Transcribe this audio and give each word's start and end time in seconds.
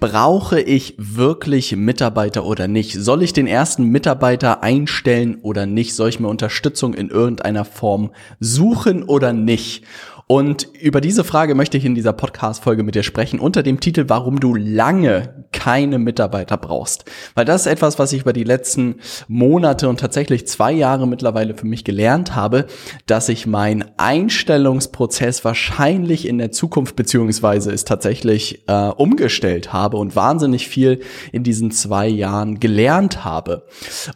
Brauche 0.00 0.60
ich 0.60 0.94
wirklich 0.96 1.74
Mitarbeiter 1.74 2.44
oder 2.44 2.68
nicht? 2.68 2.92
Soll 2.92 3.24
ich 3.24 3.32
den 3.32 3.48
ersten 3.48 3.84
Mitarbeiter 3.84 4.62
einstellen 4.62 5.38
oder 5.42 5.66
nicht? 5.66 5.96
Soll 5.96 6.10
ich 6.10 6.20
mir 6.20 6.28
Unterstützung 6.28 6.94
in 6.94 7.10
irgendeiner 7.10 7.64
Form 7.64 8.12
suchen 8.38 9.02
oder 9.02 9.32
nicht? 9.32 9.84
Und 10.30 10.68
über 10.78 11.00
diese 11.00 11.24
Frage 11.24 11.54
möchte 11.54 11.78
ich 11.78 11.86
in 11.86 11.94
dieser 11.94 12.12
Podcast-Folge 12.12 12.82
mit 12.82 12.94
dir 12.94 13.02
sprechen, 13.02 13.40
unter 13.40 13.62
dem 13.62 13.80
Titel, 13.80 14.04
warum 14.08 14.40
du 14.40 14.54
lange 14.54 15.46
keine 15.52 15.98
Mitarbeiter 15.98 16.58
brauchst. 16.58 17.06
Weil 17.34 17.46
das 17.46 17.62
ist 17.62 17.72
etwas, 17.72 17.98
was 17.98 18.12
ich 18.12 18.20
über 18.20 18.34
die 18.34 18.44
letzten 18.44 18.96
Monate 19.26 19.88
und 19.88 19.98
tatsächlich 19.98 20.46
zwei 20.46 20.70
Jahre 20.70 21.08
mittlerweile 21.08 21.54
für 21.54 21.66
mich 21.66 21.82
gelernt 21.82 22.36
habe, 22.36 22.66
dass 23.06 23.30
ich 23.30 23.46
meinen 23.46 23.86
Einstellungsprozess 23.96 25.46
wahrscheinlich 25.46 26.28
in 26.28 26.36
der 26.36 26.52
Zukunft 26.52 26.94
beziehungsweise 26.94 27.72
ist 27.72 27.88
tatsächlich 27.88 28.68
äh, 28.68 28.88
umgestellt 28.88 29.72
habe 29.72 29.96
und 29.96 30.14
wahnsinnig 30.14 30.68
viel 30.68 31.00
in 31.32 31.42
diesen 31.42 31.70
zwei 31.70 32.06
Jahren 32.06 32.60
gelernt 32.60 33.24
habe. 33.24 33.62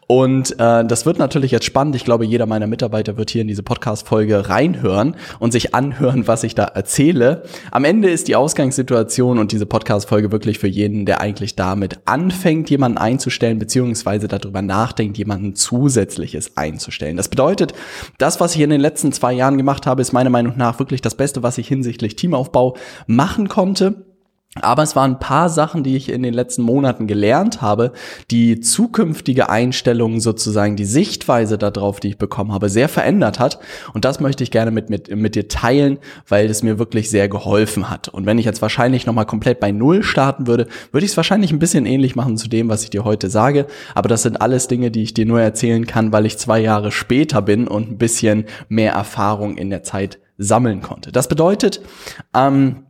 Und 0.09 0.53
äh, 0.61 0.85
das 0.85 1.07
wird 1.07 1.19
natürlich 1.19 1.53
jetzt 1.53 1.65
spannend. 1.65 1.97
Ich 1.97 2.05
glaube, 2.05 2.27
jeder 2.27 2.45
meiner 2.45 2.67
Mitarbeiter 2.67 3.17
wird 3.17 3.31
hier 3.31 3.41
in 3.41 3.49
diese 3.49 3.63
Podcast-Folge 3.63 4.51
reinhören 4.51 5.17
und 5.39 5.53
sich 5.53 5.75
anhören, 5.75 6.02
anhören, 6.03 6.27
was 6.27 6.43
ich 6.43 6.55
da 6.55 6.65
erzähle. 6.65 7.45
Am 7.71 7.85
Ende 7.85 8.11
ist 8.11 8.29
die 8.29 8.37
Ausgangssituation 8.37 9.39
und 9.39 9.53
diese 9.53 9.67
Podcast-Folge 9.67 10.33
wirklich 10.33 10.59
für 10.59 10.67
jeden, 10.67 11.07
der 11.07 11.21
eigentlich 11.21 11.55
damit 11.55 12.01
anfängt, 12.07 12.71
jemanden 12.71 12.99
einzustellen, 12.99 13.59
beziehungsweise 13.59 14.27
darüber 14.27 14.63
nachdenkt, 14.63 15.17
jemanden 15.19 15.55
zusätzliches 15.55 16.57
einzustellen. 16.57 17.17
Das 17.17 17.29
bedeutet, 17.29 17.73
das, 18.19 18.41
was 18.41 18.55
ich 18.57 18.61
in 18.61 18.71
den 18.71 18.81
letzten 18.81 19.13
zwei 19.13 19.33
Jahren 19.33 19.59
gemacht 19.59 19.87
habe, 19.87 20.03
ist 20.03 20.13
meiner 20.13 20.31
Meinung 20.31 20.55
nach 20.57 20.79
wirklich 20.79 21.03
das 21.03 21.15
Beste, 21.15 21.43
was 21.43 21.59
ich 21.59 21.69
hinsichtlich 21.69 22.17
Teamaufbau 22.17 22.77
machen 23.07 23.49
konnte. 23.49 24.12
Aber 24.61 24.83
es 24.83 24.95
waren 24.95 25.13
ein 25.13 25.19
paar 25.19 25.49
Sachen, 25.49 25.83
die 25.83 25.97
ich 25.97 26.11
in 26.11 26.23
den 26.23 26.35
letzten 26.35 26.61
Monaten 26.61 27.07
gelernt 27.07 27.63
habe, 27.63 27.93
die 28.31 28.61
zukünftige 28.61 29.49
Einstellungen 29.49 30.21
sozusagen, 30.21 30.77
die 30.77 30.85
Sichtweise 30.85 31.57
darauf, 31.57 32.01
die 32.01 32.09
ich 32.09 32.19
bekommen 32.19 32.53
habe, 32.53 32.69
sehr 32.69 32.91
verändert 32.91 33.39
hat. 33.39 33.61
Und 33.95 34.05
das 34.05 34.21
möchte 34.21 34.45
ich 34.45 34.51
gerne 34.51 34.71
mit, 34.71 34.91
mit, 34.91 35.15
mit 35.17 35.37
dir 35.37 35.49
teilen, 35.49 35.99
weil 36.29 36.51
es 36.51 36.63
mir 36.63 36.79
wirklich 36.79 37.09
sehr 37.09 37.31
geholfen 37.31 37.89
hat. 37.89 38.09
Und 38.09 38.27
wenn 38.27 38.39
ich 38.39 38.45
jetzt 38.45 38.61
wahrscheinlich 38.61 39.07
nochmal 39.07 39.25
komplett 39.25 39.59
bei 39.59 39.73
Null 39.73 40.03
starten 40.03 40.47
würde, 40.47 40.67
würde 40.91 41.07
ich 41.07 41.13
es 41.13 41.17
wahrscheinlich 41.17 41.51
ein 41.51 41.59
bisschen 41.59 41.87
ähnlich 41.87 42.15
machen 42.15 42.37
zu 42.37 42.49
dem, 42.49 42.69
was 42.69 42.85
ich 42.85 42.91
dir 42.91 43.05
heute 43.05 43.31
sage. 43.31 43.67
Aber 43.95 44.11
das 44.11 44.23
sind 44.23 44.43
alles 44.43 44.69
Dinge, 44.69 44.91
die 44.91 45.03
ich 45.03 45.15
dir 45.15 45.25
nur 45.25 45.41
erzählen 45.41 45.87
kann, 45.87 46.13
weil 46.13 46.27
ich 46.27 46.37
zwei 46.37 46.61
Jahre 46.61 46.93
später 46.93 47.41
bin 47.41 47.67
und 47.67 47.93
ein 47.93 47.99
bisschen 47.99 48.45
mehr 48.69 48.93
Erfahrung 48.93 49.57
in 49.57 49.71
der 49.71 49.83
Zeit 49.83 50.19
sammeln 50.37 50.83
konnte. 50.83 51.11
Das 51.11 51.29
bedeutet, 51.29 51.81
ähm, 52.35 52.85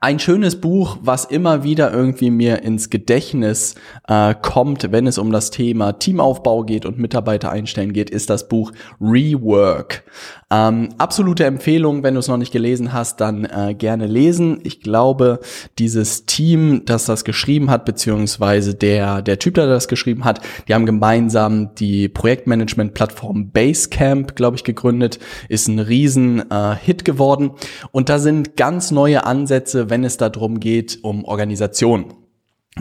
ein 0.00 0.18
schönes 0.18 0.60
Buch, 0.60 0.98
was 1.00 1.24
immer 1.24 1.62
wieder 1.62 1.92
irgendwie 1.92 2.30
mir 2.30 2.62
ins 2.62 2.90
Gedächtnis 2.90 3.74
äh, 4.08 4.34
kommt, 4.40 4.92
wenn 4.92 5.06
es 5.06 5.18
um 5.18 5.32
das 5.32 5.50
Thema 5.50 5.92
Teamaufbau 5.92 6.64
geht 6.64 6.86
und 6.86 6.98
Mitarbeiter 6.98 7.50
einstellen 7.50 7.92
geht, 7.92 8.10
ist 8.10 8.30
das 8.30 8.48
Buch 8.48 8.72
Rework. 9.00 10.04
Ähm, 10.48 10.90
absolute 10.98 11.44
Empfehlung, 11.44 12.04
wenn 12.04 12.14
du 12.14 12.20
es 12.20 12.28
noch 12.28 12.36
nicht 12.36 12.52
gelesen 12.52 12.92
hast, 12.92 13.20
dann 13.20 13.46
äh, 13.46 13.74
gerne 13.74 14.06
lesen. 14.06 14.60
Ich 14.62 14.80
glaube, 14.80 15.40
dieses 15.76 16.24
Team, 16.24 16.82
das 16.84 17.06
das 17.06 17.24
geschrieben 17.24 17.68
hat, 17.68 17.84
beziehungsweise 17.84 18.76
der, 18.76 19.22
der 19.22 19.40
Typ, 19.40 19.54
der 19.54 19.66
das 19.66 19.88
geschrieben 19.88 20.24
hat, 20.24 20.40
die 20.68 20.74
haben 20.74 20.86
gemeinsam 20.86 21.74
die 21.74 22.08
Projektmanagement-Plattform 22.08 23.50
Basecamp, 23.50 24.36
glaube 24.36 24.56
ich, 24.56 24.62
gegründet, 24.62 25.18
ist 25.48 25.66
ein 25.66 25.80
riesen 25.80 26.48
äh, 26.48 26.76
Hit 26.76 27.04
geworden. 27.04 27.50
Und 27.90 28.08
da 28.08 28.20
sind 28.20 28.56
ganz 28.56 28.92
neue 28.92 29.26
Ansätze, 29.26 29.75
wenn 29.90 30.04
es 30.04 30.16
darum 30.16 30.60
geht, 30.60 30.98
um 31.02 31.24
Organisation. 31.24 32.25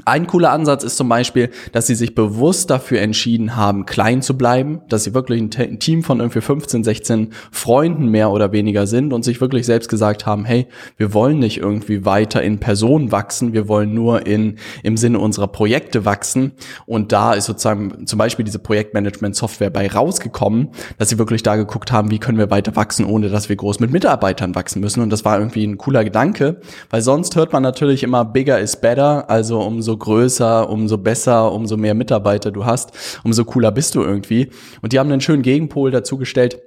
Ein 0.03 0.27
cooler 0.27 0.51
Ansatz 0.51 0.83
ist 0.83 0.97
zum 0.97 1.07
Beispiel, 1.07 1.51
dass 1.71 1.87
sie 1.87 1.95
sich 1.95 2.15
bewusst 2.15 2.69
dafür 2.69 2.99
entschieden 2.99 3.55
haben, 3.55 3.85
klein 3.85 4.21
zu 4.21 4.37
bleiben, 4.37 4.81
dass 4.89 5.05
sie 5.05 5.13
wirklich 5.13 5.41
ein, 5.41 5.79
Team 5.79 6.03
von 6.03 6.19
irgendwie 6.19 6.41
15, 6.41 6.83
16 6.83 7.31
Freunden 7.49 8.09
mehr 8.09 8.31
oder 8.31 8.51
weniger 8.51 8.87
sind 8.87 9.13
und 9.13 9.23
sich 9.23 9.39
wirklich 9.39 9.65
selbst 9.65 9.87
gesagt 9.87 10.25
haben, 10.25 10.43
hey, 10.43 10.67
wir 10.97 11.13
wollen 11.13 11.39
nicht 11.39 11.59
irgendwie 11.59 12.03
weiter 12.03 12.43
in 12.43 12.59
Person 12.59 13.13
wachsen, 13.13 13.53
wir 13.53 13.69
wollen 13.69 13.93
nur 13.93 14.27
in, 14.27 14.57
im 14.83 14.97
Sinne 14.97 15.17
unserer 15.19 15.47
Projekte 15.47 16.03
wachsen. 16.03 16.51
Und 16.85 17.13
da 17.13 17.31
ist 17.31 17.45
sozusagen 17.45 18.05
zum 18.05 18.19
Beispiel 18.19 18.43
diese 18.43 18.59
Projektmanagement-Software 18.59 19.69
bei 19.69 19.87
rausgekommen, 19.87 20.71
dass 20.97 21.07
sie 21.07 21.19
wirklich 21.19 21.41
da 21.41 21.55
geguckt 21.55 21.93
haben, 21.93 22.11
wie 22.11 22.19
können 22.19 22.37
wir 22.37 22.51
weiter 22.51 22.75
wachsen, 22.75 23.05
ohne 23.05 23.29
dass 23.29 23.47
wir 23.47 23.55
groß 23.55 23.79
mit 23.79 23.91
Mitarbeitern 23.91 24.55
wachsen 24.55 24.81
müssen. 24.81 24.99
Und 24.99 25.09
das 25.09 25.23
war 25.23 25.39
irgendwie 25.39 25.65
ein 25.65 25.77
cooler 25.77 26.03
Gedanke, 26.03 26.59
weil 26.89 27.01
sonst 27.01 27.37
hört 27.37 27.53
man 27.53 27.63
natürlich 27.63 28.03
immer 28.03 28.25
bigger 28.25 28.59
is 28.59 28.75
better, 28.75 29.29
also 29.29 29.61
um 29.61 29.84
umso 29.85 29.97
größer, 29.97 30.67
umso 30.67 30.97
besser, 30.97 31.51
umso 31.51 31.77
mehr 31.77 31.93
Mitarbeiter 31.93 32.49
du 32.49 32.65
hast, 32.65 32.91
umso 33.23 33.45
cooler 33.45 33.71
bist 33.71 33.93
du 33.93 34.01
irgendwie. 34.01 34.49
Und 34.81 34.93
die 34.93 34.99
haben 34.99 35.11
einen 35.11 35.21
schönen 35.21 35.43
Gegenpol 35.43 35.91
dazu 35.91 36.17
gestellt 36.17 36.59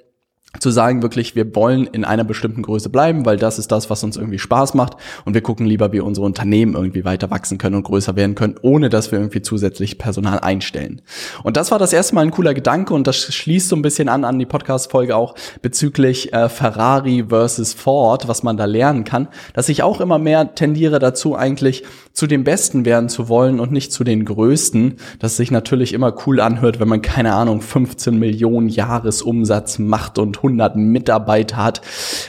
zu 0.60 0.70
sagen 0.70 1.02
wirklich, 1.02 1.34
wir 1.34 1.54
wollen 1.54 1.86
in 1.86 2.04
einer 2.04 2.24
bestimmten 2.24 2.62
Größe 2.62 2.88
bleiben, 2.88 3.26
weil 3.26 3.36
das 3.36 3.58
ist 3.58 3.72
das, 3.72 3.90
was 3.90 4.04
uns 4.04 4.16
irgendwie 4.16 4.38
Spaß 4.38 4.74
macht 4.74 4.96
und 5.24 5.34
wir 5.34 5.40
gucken 5.40 5.66
lieber, 5.66 5.92
wie 5.92 6.00
unsere 6.00 6.26
Unternehmen 6.26 6.74
irgendwie 6.74 7.04
weiter 7.04 7.30
wachsen 7.30 7.58
können 7.58 7.76
und 7.76 7.84
größer 7.84 8.16
werden 8.16 8.34
können, 8.34 8.56
ohne 8.62 8.88
dass 8.88 9.12
wir 9.12 9.18
irgendwie 9.18 9.42
zusätzlich 9.42 9.98
Personal 9.98 10.40
einstellen. 10.40 11.02
Und 11.42 11.56
das 11.56 11.70
war 11.70 11.78
das 11.78 11.92
erste 11.92 12.14
Mal 12.14 12.22
ein 12.22 12.30
cooler 12.30 12.54
Gedanke 12.54 12.94
und 12.94 13.06
das 13.06 13.16
schließt 13.16 13.68
so 13.68 13.76
ein 13.76 13.82
bisschen 13.82 14.08
an 14.08 14.24
an 14.24 14.38
die 14.38 14.46
Podcast-Folge 14.46 15.16
auch 15.16 15.34
bezüglich 15.62 16.32
äh, 16.32 16.48
Ferrari 16.48 17.26
versus 17.28 17.74
Ford, 17.74 18.28
was 18.28 18.42
man 18.42 18.56
da 18.56 18.64
lernen 18.64 19.04
kann, 19.04 19.28
dass 19.54 19.68
ich 19.68 19.82
auch 19.82 20.00
immer 20.00 20.18
mehr 20.18 20.54
tendiere 20.54 20.98
dazu 20.98 21.36
eigentlich 21.36 21.84
zu 22.12 22.26
den 22.26 22.42
Besten 22.42 22.84
werden 22.84 23.08
zu 23.08 23.28
wollen 23.28 23.60
und 23.60 23.70
nicht 23.70 23.92
zu 23.92 24.02
den 24.02 24.24
Größten, 24.24 24.96
das 25.20 25.36
sich 25.36 25.52
natürlich 25.52 25.92
immer 25.92 26.12
cool 26.26 26.40
anhört, 26.40 26.80
wenn 26.80 26.88
man 26.88 27.00
keine 27.00 27.32
Ahnung 27.34 27.60
15 27.60 28.18
Millionen 28.18 28.68
Jahresumsatz 28.68 29.78
macht 29.78 30.18
und 30.18 30.42
100 30.48 30.76
Mitarbeiter 30.76 31.56
hat. 31.56 31.80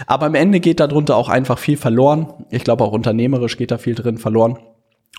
Aber 0.06 0.26
am 0.26 0.36
Ende 0.36 0.60
geht 0.60 0.80
darunter 0.80 1.16
auch 1.16 1.30
einfach 1.30 1.58
viel 1.58 1.78
verloren. 1.78 2.34
Ich 2.50 2.64
glaube 2.64 2.84
auch 2.84 2.92
unternehmerisch 2.92 3.58
geht 3.58 3.72
da 3.72 3.78
viel 3.78 3.96
drin 3.96 4.18
verloren. 4.18 4.58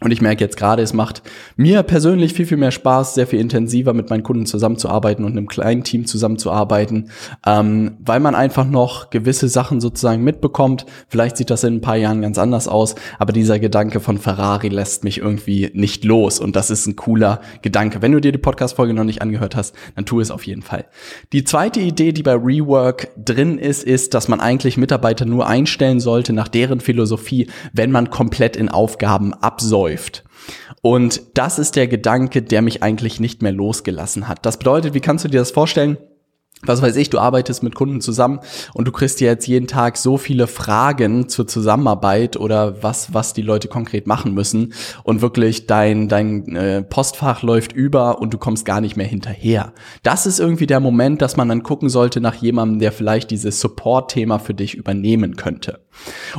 Und 0.02 0.12
ich 0.12 0.22
merke 0.22 0.42
jetzt 0.42 0.56
gerade, 0.56 0.82
es 0.82 0.94
macht 0.94 1.22
mir 1.56 1.82
persönlich 1.82 2.32
viel, 2.32 2.46
viel 2.46 2.56
mehr 2.56 2.70
Spaß, 2.70 3.14
sehr 3.14 3.26
viel 3.26 3.38
intensiver 3.38 3.92
mit 3.92 4.08
meinen 4.08 4.22
Kunden 4.22 4.46
zusammenzuarbeiten 4.46 5.26
und 5.26 5.32
einem 5.32 5.46
kleinen 5.46 5.84
Team 5.84 6.06
zusammenzuarbeiten, 6.06 7.10
ähm, 7.46 7.98
weil 8.00 8.18
man 8.18 8.34
einfach 8.34 8.64
noch 8.64 9.10
gewisse 9.10 9.48
Sachen 9.48 9.80
sozusagen 9.80 10.24
mitbekommt. 10.24 10.86
Vielleicht 11.08 11.36
sieht 11.36 11.50
das 11.50 11.64
in 11.64 11.74
ein 11.74 11.80
paar 11.82 11.96
Jahren 11.96 12.22
ganz 12.22 12.38
anders 12.38 12.66
aus, 12.66 12.94
aber 13.18 13.34
dieser 13.34 13.58
Gedanke 13.58 14.00
von 14.00 14.16
Ferrari 14.16 14.68
lässt 14.68 15.04
mich 15.04 15.18
irgendwie 15.18 15.70
nicht 15.74 16.04
los 16.04 16.40
und 16.40 16.56
das 16.56 16.70
ist 16.70 16.86
ein 16.86 16.96
cooler 16.96 17.42
Gedanke. 17.60 18.00
Wenn 18.00 18.12
du 18.12 18.22
dir 18.22 18.32
die 18.32 18.38
Podcast-Folge 18.38 18.94
noch 18.94 19.04
nicht 19.04 19.20
angehört 19.20 19.54
hast, 19.54 19.74
dann 19.96 20.06
tu 20.06 20.20
es 20.20 20.30
auf 20.30 20.46
jeden 20.46 20.62
Fall. 20.62 20.86
Die 21.34 21.44
zweite 21.44 21.80
Idee, 21.80 22.12
die 22.12 22.22
bei 22.22 22.34
Rework 22.34 23.10
drin 23.22 23.58
ist, 23.58 23.84
ist, 23.84 24.14
dass 24.14 24.28
man 24.28 24.40
eigentlich 24.40 24.78
Mitarbeiter 24.78 25.26
nur 25.26 25.46
einstellen 25.46 26.00
sollte 26.00 26.32
nach 26.32 26.48
deren 26.48 26.80
Philosophie, 26.80 27.48
wenn 27.74 27.90
man 27.90 28.08
komplett 28.08 28.56
in 28.56 28.70
Aufgaben 28.70 29.34
absäuft 29.34 29.89
läuft. 29.90 30.24
Und 30.82 31.22
das 31.34 31.58
ist 31.58 31.76
der 31.76 31.86
Gedanke, 31.86 32.42
der 32.42 32.62
mich 32.62 32.82
eigentlich 32.82 33.20
nicht 33.20 33.42
mehr 33.42 33.52
losgelassen 33.52 34.28
hat. 34.28 34.46
Das 34.46 34.58
bedeutet, 34.58 34.94
wie 34.94 35.00
kannst 35.00 35.24
du 35.24 35.28
dir 35.28 35.40
das 35.40 35.50
vorstellen? 35.50 35.98
was 36.62 36.82
weiß 36.82 36.96
ich, 36.96 37.08
du 37.08 37.18
arbeitest 37.18 37.62
mit 37.62 37.74
Kunden 37.74 38.02
zusammen 38.02 38.40
und 38.74 38.86
du 38.86 38.92
kriegst 38.92 39.18
dir 39.20 39.28
jetzt 39.28 39.46
jeden 39.46 39.66
Tag 39.66 39.96
so 39.96 40.18
viele 40.18 40.46
Fragen 40.46 41.28
zur 41.30 41.46
Zusammenarbeit 41.46 42.36
oder 42.36 42.82
was, 42.82 43.14
was 43.14 43.32
die 43.32 43.40
Leute 43.40 43.68
konkret 43.68 44.06
machen 44.06 44.34
müssen 44.34 44.74
und 45.02 45.22
wirklich 45.22 45.66
dein, 45.66 46.08
dein 46.08 46.54
äh, 46.54 46.82
Postfach 46.82 47.42
läuft 47.42 47.72
über 47.72 48.20
und 48.20 48.34
du 48.34 48.38
kommst 48.38 48.66
gar 48.66 48.82
nicht 48.82 48.94
mehr 48.94 49.06
hinterher. 49.06 49.72
Das 50.02 50.26
ist 50.26 50.38
irgendwie 50.38 50.66
der 50.66 50.80
Moment, 50.80 51.22
dass 51.22 51.38
man 51.38 51.48
dann 51.48 51.62
gucken 51.62 51.88
sollte 51.88 52.20
nach 52.20 52.34
jemandem, 52.34 52.78
der 52.78 52.92
vielleicht 52.92 53.30
dieses 53.30 53.58
Support-Thema 53.60 54.38
für 54.38 54.52
dich 54.52 54.74
übernehmen 54.74 55.36
könnte. 55.36 55.80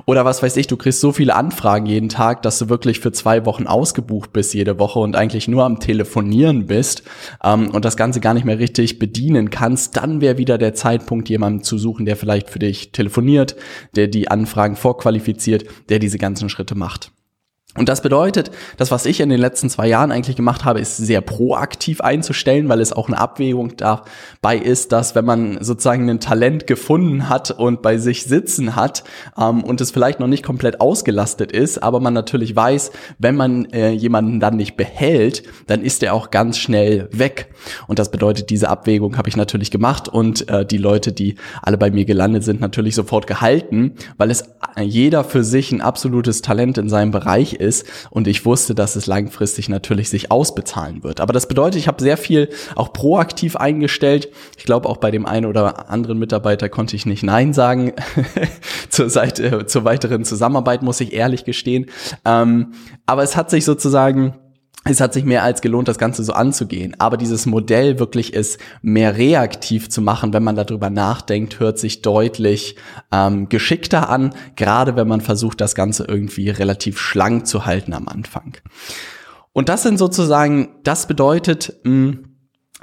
Oder 0.05 0.25
was 0.25 0.41
weiß 0.41 0.57
ich, 0.57 0.67
du 0.67 0.77
kriegst 0.77 1.01
so 1.01 1.11
viele 1.11 1.35
Anfragen 1.35 1.85
jeden 1.85 2.09
Tag, 2.09 2.41
dass 2.41 2.59
du 2.59 2.69
wirklich 2.69 2.99
für 2.99 3.11
zwei 3.11 3.45
Wochen 3.45 3.67
ausgebucht 3.67 4.33
bist 4.33 4.53
jede 4.53 4.79
Woche 4.79 4.99
und 4.99 5.15
eigentlich 5.15 5.47
nur 5.47 5.65
am 5.65 5.79
Telefonieren 5.79 6.67
bist 6.67 7.03
ähm, 7.43 7.69
und 7.71 7.85
das 7.85 7.97
Ganze 7.97 8.19
gar 8.19 8.33
nicht 8.33 8.45
mehr 8.45 8.59
richtig 8.59 8.99
bedienen 8.99 9.49
kannst, 9.49 9.97
dann 9.97 10.21
wäre 10.21 10.37
wieder 10.37 10.57
der 10.57 10.73
Zeitpunkt, 10.73 11.29
jemanden 11.29 11.63
zu 11.63 11.77
suchen, 11.77 12.05
der 12.05 12.15
vielleicht 12.15 12.49
für 12.49 12.59
dich 12.59 12.91
telefoniert, 12.91 13.55
der 13.95 14.07
die 14.07 14.29
Anfragen 14.29 14.75
vorqualifiziert, 14.75 15.65
der 15.89 15.99
diese 15.99 16.17
ganzen 16.17 16.49
Schritte 16.49 16.75
macht. 16.75 17.11
Und 17.77 17.87
das 17.87 18.01
bedeutet, 18.01 18.51
das, 18.75 18.91
was 18.91 19.05
ich 19.05 19.21
in 19.21 19.29
den 19.29 19.39
letzten 19.39 19.69
zwei 19.69 19.87
Jahren 19.87 20.11
eigentlich 20.11 20.35
gemacht 20.35 20.65
habe, 20.65 20.81
ist 20.81 20.97
sehr 20.97 21.21
proaktiv 21.21 22.01
einzustellen, 22.01 22.67
weil 22.67 22.81
es 22.81 22.91
auch 22.91 23.07
eine 23.07 23.17
Abwägung 23.17 23.77
dabei 23.77 24.57
ist, 24.57 24.91
dass 24.91 25.15
wenn 25.15 25.23
man 25.23 25.63
sozusagen 25.63 26.09
ein 26.09 26.19
Talent 26.19 26.67
gefunden 26.67 27.29
hat 27.29 27.49
und 27.51 27.81
bei 27.81 27.97
sich 27.97 28.25
sitzen 28.25 28.75
hat 28.75 29.05
ähm, 29.37 29.63
und 29.63 29.79
es 29.79 29.91
vielleicht 29.91 30.19
noch 30.19 30.27
nicht 30.27 30.43
komplett 30.43 30.81
ausgelastet 30.81 31.53
ist, 31.53 31.81
aber 31.81 32.01
man 32.01 32.13
natürlich 32.13 32.53
weiß, 32.53 32.91
wenn 33.19 33.37
man 33.37 33.63
äh, 33.71 33.91
jemanden 33.91 34.41
dann 34.41 34.57
nicht 34.57 34.75
behält, 34.75 35.43
dann 35.67 35.81
ist 35.81 36.03
er 36.03 36.13
auch 36.13 36.29
ganz 36.29 36.57
schnell 36.57 37.07
weg. 37.13 37.53
Und 37.87 37.99
das 37.99 38.11
bedeutet, 38.11 38.49
diese 38.49 38.67
Abwägung 38.67 39.17
habe 39.17 39.29
ich 39.29 39.37
natürlich 39.37 39.71
gemacht 39.71 40.09
und 40.09 40.49
äh, 40.49 40.65
die 40.65 40.77
Leute, 40.77 41.13
die 41.13 41.35
alle 41.61 41.77
bei 41.77 41.89
mir 41.89 42.03
gelandet 42.03 42.43
sind, 42.43 42.59
natürlich 42.59 42.95
sofort 42.95 43.27
gehalten, 43.27 43.93
weil 44.17 44.29
es 44.29 44.43
jeder 44.77 45.23
für 45.23 45.45
sich 45.45 45.71
ein 45.71 45.79
absolutes 45.79 46.41
Talent 46.41 46.77
in 46.77 46.89
seinem 46.89 47.11
Bereich 47.11 47.60
ist 47.61 47.85
und 48.09 48.27
ich 48.27 48.45
wusste, 48.45 48.75
dass 48.75 48.95
es 48.95 49.07
langfristig 49.07 49.69
natürlich 49.69 50.09
sich 50.09 50.31
ausbezahlen 50.31 51.03
wird. 51.03 51.21
Aber 51.21 51.33
das 51.33 51.47
bedeutet, 51.47 51.79
ich 51.79 51.87
habe 51.87 52.01
sehr 52.01 52.17
viel 52.17 52.49
auch 52.75 52.93
proaktiv 52.93 53.55
eingestellt. 53.55 54.29
Ich 54.57 54.65
glaube, 54.65 54.89
auch 54.89 54.97
bei 54.97 55.11
dem 55.11 55.25
einen 55.25 55.45
oder 55.45 55.89
anderen 55.89 56.17
Mitarbeiter 56.17 56.69
konnte 56.69 56.95
ich 56.95 57.05
nicht 57.05 57.23
Nein 57.23 57.53
sagen 57.53 57.93
zur, 58.89 59.09
Seite, 59.09 59.65
zur 59.65 59.83
weiteren 59.83 60.25
Zusammenarbeit, 60.25 60.81
muss 60.81 60.99
ich 61.01 61.13
ehrlich 61.13 61.45
gestehen. 61.45 61.85
Ähm, 62.25 62.73
aber 63.05 63.23
es 63.23 63.35
hat 63.35 63.49
sich 63.49 63.65
sozusagen 63.65 64.35
es 64.83 64.99
hat 64.99 65.13
sich 65.13 65.25
mehr 65.25 65.43
als 65.43 65.61
gelohnt, 65.61 65.87
das 65.87 65.99
Ganze 65.99 66.23
so 66.23 66.33
anzugehen. 66.33 66.95
Aber 66.99 67.17
dieses 67.17 67.45
Modell 67.45 67.99
wirklich 67.99 68.33
ist 68.33 68.59
mehr 68.81 69.15
reaktiv 69.15 69.89
zu 69.89 70.01
machen, 70.01 70.33
wenn 70.33 70.43
man 70.43 70.55
darüber 70.55 70.89
nachdenkt, 70.89 71.59
hört 71.59 71.77
sich 71.77 72.01
deutlich 72.01 72.75
ähm, 73.11 73.47
geschickter 73.47 74.09
an, 74.09 74.33
gerade 74.55 74.95
wenn 74.95 75.07
man 75.07 75.21
versucht, 75.21 75.61
das 75.61 75.75
Ganze 75.75 76.05
irgendwie 76.05 76.49
relativ 76.49 76.99
schlank 76.99 77.45
zu 77.45 77.65
halten 77.65 77.93
am 77.93 78.07
Anfang. 78.07 78.57
Und 79.53 79.69
das 79.69 79.83
sind 79.83 79.99
sozusagen, 79.99 80.69
das 80.83 81.07
bedeutet, 81.07 81.79
mh, 81.83 82.17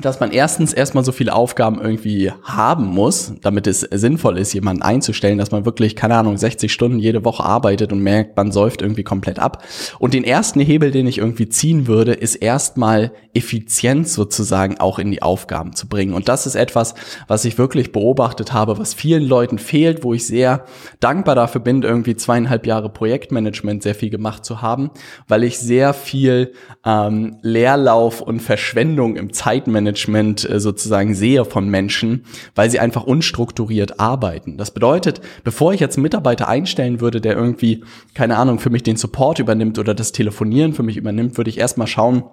dass 0.00 0.20
man 0.20 0.30
erstens 0.30 0.72
erstmal 0.72 1.04
so 1.04 1.10
viele 1.10 1.34
Aufgaben 1.34 1.80
irgendwie 1.80 2.30
haben 2.44 2.86
muss, 2.86 3.32
damit 3.42 3.66
es 3.66 3.80
sinnvoll 3.80 4.38
ist, 4.38 4.52
jemanden 4.52 4.82
einzustellen, 4.82 5.38
dass 5.38 5.50
man 5.50 5.64
wirklich, 5.64 5.96
keine 5.96 6.14
Ahnung, 6.14 6.36
60 6.36 6.72
Stunden 6.72 7.00
jede 7.00 7.24
Woche 7.24 7.42
arbeitet 7.42 7.92
und 7.92 7.98
merkt, 7.98 8.36
man 8.36 8.52
säuft 8.52 8.80
irgendwie 8.80 9.02
komplett 9.02 9.40
ab. 9.40 9.64
Und 9.98 10.14
den 10.14 10.22
ersten 10.22 10.60
Hebel, 10.60 10.92
den 10.92 11.08
ich 11.08 11.18
irgendwie 11.18 11.48
ziehen 11.48 11.88
würde, 11.88 12.12
ist 12.12 12.36
erstmal 12.36 13.10
Effizienz 13.34 14.14
sozusagen 14.14 14.78
auch 14.78 15.00
in 15.00 15.10
die 15.10 15.20
Aufgaben 15.20 15.74
zu 15.74 15.88
bringen. 15.88 16.14
Und 16.14 16.28
das 16.28 16.46
ist 16.46 16.54
etwas, 16.54 16.94
was 17.26 17.44
ich 17.44 17.58
wirklich 17.58 17.90
beobachtet 17.90 18.52
habe, 18.52 18.78
was 18.78 18.94
vielen 18.94 19.26
Leuten 19.26 19.58
fehlt, 19.58 20.04
wo 20.04 20.14
ich 20.14 20.28
sehr 20.28 20.64
dankbar 21.00 21.34
dafür 21.34 21.60
bin, 21.60 21.82
irgendwie 21.82 22.14
zweieinhalb 22.14 22.66
Jahre 22.66 22.88
Projektmanagement 22.88 23.82
sehr 23.82 23.96
viel 23.96 24.10
gemacht 24.10 24.44
zu 24.44 24.62
haben, 24.62 24.92
weil 25.26 25.42
ich 25.42 25.58
sehr 25.58 25.92
viel 25.92 26.52
ähm, 26.86 27.38
Leerlauf 27.42 28.20
und 28.20 28.40
Verschwendung 28.40 29.16
im 29.16 29.32
Zeitmanagement 29.32 29.87
Management 29.88 30.48
äh, 30.48 30.60
sozusagen 30.60 31.14
sehe 31.14 31.44
von 31.44 31.68
Menschen, 31.68 32.24
weil 32.54 32.70
sie 32.70 32.78
einfach 32.78 33.04
unstrukturiert 33.04 33.98
arbeiten. 33.98 34.56
Das 34.58 34.70
bedeutet, 34.72 35.20
bevor 35.44 35.72
ich 35.72 35.80
jetzt 35.80 35.96
einen 35.96 36.02
Mitarbeiter 36.02 36.48
einstellen 36.48 37.00
würde, 37.00 37.20
der 37.20 37.34
irgendwie, 37.34 37.84
keine 38.14 38.36
Ahnung, 38.36 38.58
für 38.58 38.70
mich 38.70 38.82
den 38.82 38.96
Support 38.96 39.38
übernimmt 39.38 39.78
oder 39.78 39.94
das 39.94 40.12
Telefonieren 40.12 40.74
für 40.74 40.82
mich 40.82 40.96
übernimmt, 40.96 41.38
würde 41.38 41.50
ich 41.50 41.58
erstmal 41.58 41.86
schauen, 41.86 42.24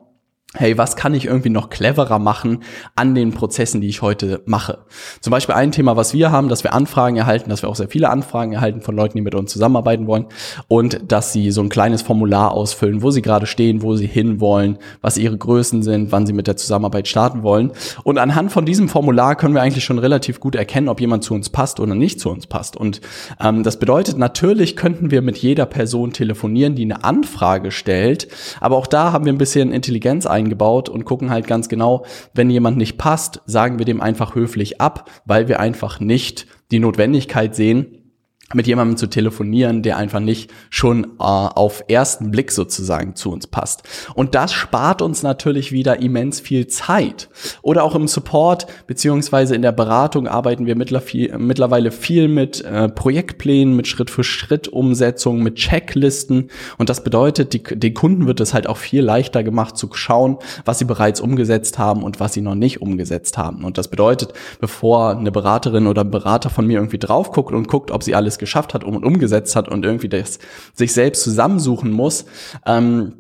hey, 0.58 0.78
was 0.78 0.96
kann 0.96 1.14
ich 1.14 1.26
irgendwie 1.26 1.50
noch 1.50 1.70
cleverer 1.70 2.20
machen 2.20 2.64
an 2.96 3.14
den 3.14 3.32
Prozessen, 3.32 3.82
die 3.82 3.88
ich 3.88 4.02
heute 4.02 4.42
mache? 4.46 4.80
Zum 5.22 5.32
Beispiel 5.32 5.56
ein 5.56 5.72
Thema, 5.72 5.96
was 5.96 6.14
wir 6.14 6.32
haben, 6.32 6.50
dass 6.50 6.64
wir 6.64 6.74
Anfragen 6.74 7.18
erhalten, 7.18 7.50
dass 7.50 7.62
wir 7.62 7.70
auch 7.70 7.76
sehr 7.76 7.90
viele 7.90 8.10
Anfragen 8.10 8.54
erhalten 8.54 8.82
von 8.82 8.96
Leuten, 8.96 9.18
die 9.18 9.22
mit 9.22 9.36
uns 9.36 9.52
zusammenarbeiten 9.52 10.08
wollen 10.08 10.28
und 10.68 11.12
dass 11.12 11.34
sie 11.34 11.52
so 11.52 11.62
ein 11.62 11.70
kleines 11.70 12.02
Formular 12.02 12.52
ausfüllen, 12.52 13.02
wo 13.02 13.12
sie 13.12 13.22
gerade 13.22 13.46
stehen, 13.46 13.82
wo 13.82 13.96
sie 13.96 14.08
hinwollen, 14.08 14.78
was 15.02 15.18
ihre 15.18 15.38
Größen 15.38 15.84
sind, 15.84 16.12
wann 16.12 16.26
sie 16.26 16.34
mit 16.34 16.48
der 16.48 16.58
Zusammenarbeit 16.58 17.08
starten 17.08 17.44
wollen. 17.44 17.72
Und 18.04 18.18
anhand 18.18 18.52
von 18.52 18.66
diesem 18.66 18.90
Formular 18.90 19.36
können 19.36 19.54
wir 19.54 19.62
eigentlich 19.62 19.84
schon 19.84 20.00
relativ 20.00 20.40
gut 20.40 20.56
erkennen, 20.56 20.90
ob 20.90 21.02
jemand 21.02 21.24
zu 21.24 21.34
uns 21.34 21.50
passt 21.50 21.80
oder 21.80 21.96
nicht 21.96 22.20
zu 22.20 22.30
uns 22.30 22.48
passt. 22.48 22.78
Und 22.78 23.02
ähm, 23.42 23.64
das 23.64 23.78
bedeutet, 23.78 24.18
natürlich 24.18 24.76
könnten 24.76 25.12
wir 25.12 25.22
mit 25.22 25.38
jeder 25.38 25.66
Person 25.66 26.14
telefonieren, 26.14 26.76
die 26.76 26.84
eine 26.84 27.04
Anfrage 27.04 27.72
stellt, 27.72 28.28
aber 28.62 28.78
auch 28.78 28.88
da 28.88 29.12
haben 29.12 29.26
wir 29.26 29.34
ein 29.34 29.38
bisschen 29.38 29.72
Intelligenz 29.72 30.26
eingebaut 30.26 30.45
eingebaut 30.46 30.90
und 30.90 31.06
gucken 31.06 31.30
halt 31.30 31.48
ganz 31.48 31.70
genau, 31.70 32.06
wenn 32.34 32.50
jemand 32.50 32.78
nicht 32.78 32.98
passt, 32.98 33.42
sagen 33.46 33.78
wir 33.80 33.86
dem 33.86 34.02
einfach 34.02 34.36
höflich 34.36 34.80
ab, 34.80 35.10
weil 35.26 35.48
wir 35.48 35.60
einfach 35.60 36.00
nicht 36.00 36.48
die 36.72 36.80
Notwendigkeit 36.80 37.56
sehen, 37.56 38.05
mit 38.54 38.68
jemandem 38.68 38.96
zu 38.96 39.08
telefonieren, 39.08 39.82
der 39.82 39.98
einfach 39.98 40.20
nicht 40.20 40.52
schon 40.70 41.04
äh, 41.04 41.08
auf 41.20 41.84
ersten 41.88 42.30
Blick 42.30 42.52
sozusagen 42.52 43.16
zu 43.16 43.32
uns 43.32 43.48
passt. 43.48 43.84
Und 44.14 44.36
das 44.36 44.54
spart 44.54 45.02
uns 45.02 45.24
natürlich 45.24 45.72
wieder 45.72 46.00
immens 46.00 46.42
viel 46.42 46.68
Zeit. 46.68 47.28
Oder 47.64 47.84
auch 47.84 47.96
im 47.96 48.08
Support 48.08 48.68
beziehungsweise 48.86 49.56
in 49.56 49.64
der 49.64 49.72
Beratung 49.72 50.28
arbeiten 50.28 50.68
wir 50.68 50.76
mittlerweile 50.76 51.92
viel 51.92 52.28
mit 52.28 52.64
äh, 52.64 52.88
Projektplänen, 52.88 53.76
mit 53.76 53.88
Schritt-für-Schritt-Umsetzung, 53.88 55.42
mit 55.42 55.56
Checklisten. 55.56 56.52
Und 56.78 56.90
das 56.90 57.04
bedeutet, 57.04 57.54
die, 57.54 57.64
den 57.64 57.94
Kunden 57.96 58.28
wird 58.28 58.40
es 58.42 58.54
halt 58.54 58.68
auch 58.68 58.78
viel 58.78 59.04
leichter 59.04 59.44
gemacht 59.44 59.76
zu 59.76 59.90
schauen, 59.94 60.38
was 60.66 60.78
sie 60.78 60.86
bereits 60.86 61.20
umgesetzt 61.20 61.80
haben 61.80 62.04
und 62.04 62.20
was 62.20 62.34
sie 62.34 62.42
noch 62.42 62.56
nicht 62.56 62.80
umgesetzt 62.80 63.40
haben. 63.40 63.64
Und 63.64 63.80
das 63.80 63.88
bedeutet, 63.88 64.34
bevor 64.60 65.18
eine 65.18 65.32
Beraterin 65.32 65.88
oder 65.88 66.04
ein 66.04 66.12
Berater 66.12 66.52
von 66.52 66.68
mir 66.68 66.78
irgendwie 66.78 67.00
drauf 67.00 67.32
guckt 67.32 67.52
und 67.52 67.68
guckt, 67.68 67.90
ob 67.90 68.04
sie 68.04 68.14
alles 68.14 68.35
alles 68.36 68.38
geschafft 68.38 68.74
hat 68.74 68.84
und 68.84 69.04
umgesetzt 69.04 69.56
hat 69.56 69.70
und 69.70 69.86
irgendwie 69.86 70.10
das 70.10 70.40
sich 70.74 70.94
selbst 70.94 71.24
zusammensuchen 71.24 71.92
muss, 71.92 72.26
ähm, 72.66 73.14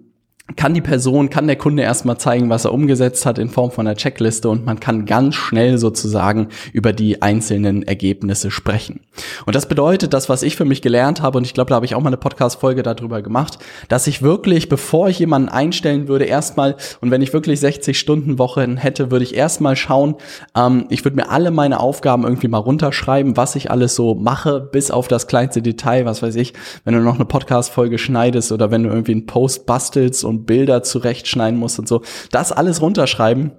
kann 0.56 0.75
die 0.75 0.81
Person, 0.81 1.31
kann 1.31 1.47
der 1.47 1.56
Kunde 1.56 1.81
erstmal 1.81 2.19
zeigen, 2.19 2.51
was 2.51 2.65
er 2.65 2.74
umgesetzt 2.74 3.25
hat 3.25 3.39
in 3.39 3.50
Form 3.50 3.71
von 3.71 3.88
einer 3.88 3.95
Checkliste 3.95 4.47
und 4.47 4.63
man 4.63 4.80
kann 4.80 5.07
ganz 5.07 5.33
schnell 5.33 5.80
sozusagen 5.80 6.50
über 6.71 6.94
die 6.94 7.24
einzelnen 7.24 7.81
Ergebnisse 7.81 8.51
sprechen. 8.51 9.00
Und 9.47 9.56
das 9.56 9.68
bedeutet, 9.68 10.13
das, 10.13 10.30
was 10.30 10.44
ich 10.44 10.56
für 10.56 10.63
mich 10.63 10.83
gelernt 10.83 11.24
habe, 11.24 11.39
und 11.39 11.45
ich 11.45 11.56
glaube, 11.56 11.69
da 11.69 11.75
habe 11.75 11.86
ich 11.88 11.95
auch 11.95 12.01
mal 12.01 12.09
eine 12.09 12.18
Podcast-Folge 12.18 12.83
darüber 12.83 13.24
gemacht, 13.24 13.57
dass 13.88 14.06
ich 14.06 14.21
wirklich, 14.21 14.69
bevor 14.69 15.09
ich 15.09 15.18
jemanden 15.18 15.50
einstellen 15.50 16.07
würde, 16.07 16.25
erstmal, 16.25 16.75
und 17.01 17.09
wenn 17.09 17.24
ich 17.24 17.33
wirklich 17.33 17.59
60 17.59 17.98
Stunden 17.98 18.38
Wochen 18.38 18.77
hätte, 18.77 19.09
würde 19.09 19.24
ich 19.24 19.36
erstmal 19.36 19.75
schauen, 19.75 20.13
ähm, 20.56 20.86
ich 20.89 21.03
würde 21.03 21.18
mir 21.18 21.31
alle 21.31 21.50
meine 21.50 21.80
Aufgaben 21.80 22.24
irgendwie 22.24 22.50
mal 22.50 22.59
runterschreiben, 22.59 23.36
was 23.36 23.56
ich 23.56 23.71
alles 23.71 23.95
so 23.95 24.13
mache, 24.13 24.59
bis 24.62 24.91
auf 24.91 25.07
das 25.07 25.25
kleinste 25.25 25.63
Detail, 25.63 26.06
was 26.06 26.21
weiß 26.21 26.36
ich, 26.36 26.53
wenn 26.83 26.94
du 26.94 27.00
noch 27.00 27.15
eine 27.15 27.25
Podcast-Folge 27.25 27.98
schneidest 27.98 28.51
oder 28.51 28.69
wenn 28.69 28.84
du 28.84 28.89
irgendwie 28.89 29.13
einen 29.13 29.25
Post 29.25 29.65
bastelst 29.65 30.24
und 30.24 30.35
und 30.38 30.46
Bilder 30.46 30.84
zurechtschneiden 30.84 31.60
musst 31.60 31.80
und 31.80 31.88
so, 31.88 32.01
das 32.32 32.51
alles 32.51 32.82
runterschreiben 32.82 33.51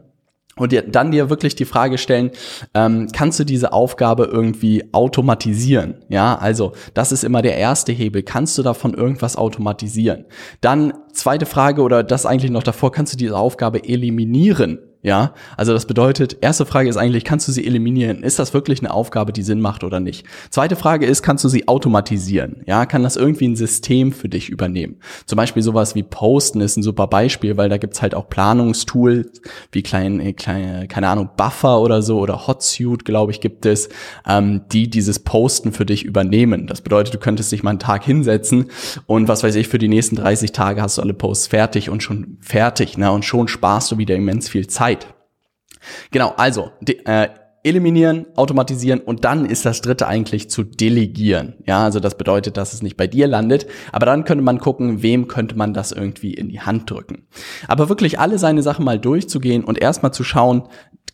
und 0.59 0.73
dir, 0.73 0.83
dann 0.83 1.11
dir 1.11 1.29
wirklich 1.29 1.55
die 1.55 1.67
Frage 1.67 1.99
stellen, 1.99 2.31
ähm, 2.75 3.09
kannst 3.13 3.39
du 3.39 3.45
diese 3.45 3.73
Aufgabe 3.73 4.25
irgendwie 4.25 4.85
automatisieren? 4.93 5.97
Ja, 6.09 6.37
also 6.37 6.73
das 6.95 7.13
ist 7.13 7.25
immer 7.25 7.43
der 7.43 7.57
erste 7.57 7.93
Hebel. 7.93 8.23
Kannst 8.23 8.57
du 8.57 8.63
davon 8.63 8.95
irgendwas 8.95 9.37
automatisieren? 9.37 10.25
Dann 10.63 10.95
zweite 11.13 11.47
Frage 11.47 11.83
oder 11.83 12.03
das 12.03 12.25
eigentlich 12.25 12.51
noch 12.51 12.63
davor, 12.63 12.91
kannst 12.91 13.13
du 13.13 13.17
diese 13.19 13.37
Aufgabe 13.37 13.85
eliminieren? 13.85 14.79
Ja, 15.07 15.35
also 15.57 15.73
das 15.73 15.87
bedeutet, 15.87 16.39
erste 16.41 16.67
Frage 16.67 16.89
ist 16.89 16.97
eigentlich, 16.97 17.23
kannst 17.23 17.47
du 17.47 17.53
sie 17.53 17.65
eliminieren? 17.65 18.25
Ist 18.25 18.41
das 18.41 18.53
wirklich 18.53 18.81
eine 18.81 18.93
Aufgabe, 18.93 19.33
die 19.33 19.45
Sinn 19.45 19.61
macht 19.61 19.85
oder 19.85 20.01
nicht? 20.01 20.27
Zweite 20.51 20.75
Frage 20.75 21.07
ist, 21.07 21.23
kannst 21.23 21.45
du 21.45 21.49
sie 21.49 21.69
automatisieren? 21.69 22.65
Ja, 22.67 22.87
kann 22.87 23.05
das 23.05 23.15
irgendwie 23.15 23.47
ein 23.47 23.55
System 23.55 24.11
für 24.11 24.29
dich 24.29 24.49
übernehmen? 24.49 24.97
Zum 25.27 25.37
Beispiel 25.37 25.63
sowas 25.63 25.95
wie 25.95 26.03
Posten 26.03 26.61
ist 26.61 26.77
ein 26.77 26.83
super 26.83 27.07
Beispiel, 27.07 27.57
weil 27.57 27.69
da 27.69 27.77
gibt's 27.77 28.03
halt 28.03 28.17
auch 28.17 28.29
Planungstools 28.29 29.43
wie 29.71 29.85
klein, 29.85 30.19
äh, 30.19 30.33
kleine, 30.33 30.89
keine 30.89 31.07
Ahnung, 31.07 31.31
Buffer 31.37 31.81
oder 31.81 32.03
so 32.03 32.19
oder 32.19 32.49
Hotsuite, 32.49 33.05
glaube 33.05 33.31
ich, 33.31 33.41
gibt 33.41 33.65
es, 33.65 33.89
ähm, 34.27 34.63
die 34.73 34.91
dieses 34.91 35.21
Posten 35.21 35.71
für 35.71 35.87
dich 35.87 36.03
übernehmen. 36.03 36.67
Das 36.67 36.81
bedeutet, 36.81 37.15
du 37.15 37.19
könntest 37.19 37.53
dich 37.53 37.63
mal 37.63 37.71
einen 37.71 37.79
Tag 37.79 38.05
hinsetzen 38.05 38.73
und 39.07 39.29
was 39.29 39.45
weiß 39.45 39.55
ich, 39.55 39.69
für 39.69 39.79
die 39.79 39.87
nächsten 39.87 40.17
30 40.17 40.51
Tage 40.51 40.83
hast 40.83 40.99
du 40.99 41.03
alle 41.03 41.15
Posts 41.15 41.47
fertig 41.47 41.91
und 41.91 42.03
schon 42.03 42.39
fertig, 42.41 42.99
ne? 42.99 43.13
Und 43.13 43.25
schon 43.25 43.47
sparst 43.47 43.93
du 43.93 43.99
wieder 43.99 44.17
immens 44.17 44.49
viel 44.49 44.67
Zeit. 44.67 44.96
Genau, 46.11 46.35
also 46.37 46.71
äh, 47.05 47.29
eliminieren, 47.67 48.27
automatisieren 48.37 49.01
und 49.01 49.25
dann 49.25 49.45
ist 49.45 49.67
das 49.67 49.81
dritte 49.81 50.07
eigentlich 50.07 50.49
zu 50.49 50.63
delegieren. 50.63 51.55
Ja, 51.67 51.85
also 51.85 51.99
das 51.99 52.17
bedeutet, 52.17 52.57
dass 52.57 52.73
es 52.73 52.83
nicht 52.83 52.97
bei 52.97 53.09
dir 53.09 53.27
landet, 53.27 53.67
aber 53.91 54.07
dann 54.07 54.25
könnte 54.25 54.45
man 54.45 54.61
gucken, 54.61 55.03
wem 55.03 55.27
könnte 55.27 55.57
man 55.57 55.75
das 55.75 55.91
irgendwie 55.91 56.33
in 56.33 56.49
die 56.49 56.61
Hand 56.61 56.89
drücken. 56.89 57.27
Aber 57.67 57.89
wirklich 57.89 58.21
alle 58.21 58.39
seine 58.39 58.63
Sachen 58.63 58.85
mal 58.85 59.01
durchzugehen 59.01 59.65
und 59.65 59.79
erstmal 59.79 60.13
zu 60.13 60.23
schauen, 60.23 60.69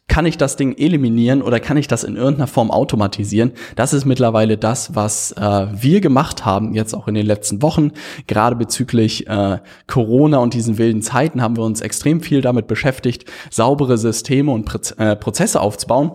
kann 0.08 0.26
ich 0.26 0.36
das 0.36 0.56
Ding 0.56 0.76
eliminieren 0.76 1.40
oder 1.40 1.58
kann 1.58 1.76
ich 1.76 1.88
das 1.88 2.04
in 2.04 2.16
irgendeiner 2.16 2.46
Form 2.46 2.70
automatisieren? 2.70 3.52
Das 3.76 3.94
ist 3.94 4.04
mittlerweile 4.04 4.58
das, 4.58 4.94
was 4.94 5.32
äh, 5.32 5.66
wir 5.72 6.00
gemacht 6.00 6.44
haben, 6.44 6.74
jetzt 6.74 6.92
auch 6.94 7.08
in 7.08 7.14
den 7.14 7.24
letzten 7.24 7.62
Wochen. 7.62 7.92
Gerade 8.26 8.56
bezüglich 8.56 9.26
äh, 9.26 9.58
Corona 9.86 10.38
und 10.38 10.54
diesen 10.54 10.76
wilden 10.76 11.00
Zeiten 11.00 11.40
haben 11.40 11.56
wir 11.56 11.64
uns 11.64 11.80
extrem 11.80 12.20
viel 12.20 12.42
damit 12.42 12.66
beschäftigt, 12.66 13.24
saubere 13.50 13.96
Systeme 13.96 14.52
und 14.52 14.64
Pre 14.66 14.80
äh, 14.98 15.16
Prozesse 15.16 15.60
aufzubauen 15.60 16.12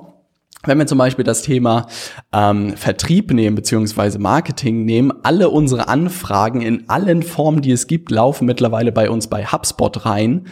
Wenn 0.65 0.77
wir 0.77 0.85
zum 0.85 0.99
Beispiel 0.99 1.25
das 1.25 1.41
Thema 1.41 1.87
ähm, 2.31 2.77
Vertrieb 2.77 3.33
nehmen 3.33 3.55
beziehungsweise 3.55 4.19
Marketing 4.19 4.85
nehmen, 4.85 5.11
alle 5.23 5.49
unsere 5.49 5.87
Anfragen 5.87 6.61
in 6.61 6.87
allen 6.89 7.23
Formen, 7.23 7.61
die 7.61 7.71
es 7.71 7.87
gibt, 7.87 8.11
laufen 8.11 8.45
mittlerweile 8.45 8.91
bei 8.91 9.09
uns 9.09 9.27
bei 9.27 9.45
HubSpot 9.45 10.05
rein. 10.05 10.45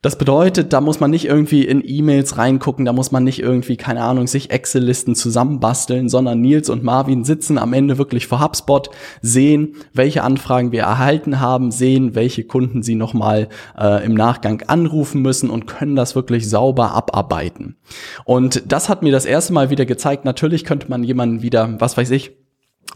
Das 0.00 0.16
bedeutet, 0.16 0.72
da 0.72 0.80
muss 0.80 1.00
man 1.00 1.10
nicht 1.10 1.24
irgendwie 1.24 1.64
in 1.64 1.82
E-Mails 1.84 2.38
reingucken, 2.38 2.84
da 2.84 2.92
muss 2.92 3.10
man 3.10 3.24
nicht 3.24 3.40
irgendwie, 3.40 3.76
keine 3.76 4.02
Ahnung, 4.02 4.28
sich 4.28 4.50
Excel-Listen 4.50 5.16
zusammenbasteln, 5.16 6.08
sondern 6.08 6.40
Nils 6.40 6.70
und 6.70 6.84
Marvin 6.84 7.24
sitzen 7.24 7.58
am 7.58 7.72
Ende 7.72 7.98
wirklich 7.98 8.28
vor 8.28 8.40
HubSpot, 8.40 8.90
sehen, 9.22 9.74
welche 9.92 10.22
Anfragen 10.22 10.70
wir 10.70 10.82
erhalten 10.82 11.40
haben, 11.40 11.72
sehen, 11.72 12.14
welche 12.14 12.44
Kunden 12.44 12.84
sie 12.84 12.94
nochmal 12.94 13.48
äh, 13.76 14.04
im 14.04 14.14
Nachgang 14.14 14.62
anrufen 14.68 15.20
müssen 15.20 15.50
und 15.50 15.66
können 15.66 15.96
das 15.96 16.14
wirklich 16.14 16.48
sauber 16.48 16.92
abarbeiten. 16.92 17.76
Und 18.24 18.70
das 18.70 18.88
hat 18.88 19.02
mir 19.02 19.10
das 19.10 19.24
erste 19.24 19.52
Mal 19.52 19.70
wieder 19.70 19.84
gezeigt, 19.84 20.24
natürlich 20.24 20.64
könnte 20.64 20.88
man 20.88 21.02
jemanden 21.02 21.42
wieder, 21.42 21.74
was 21.80 21.96
weiß 21.96 22.12
ich, 22.12 22.36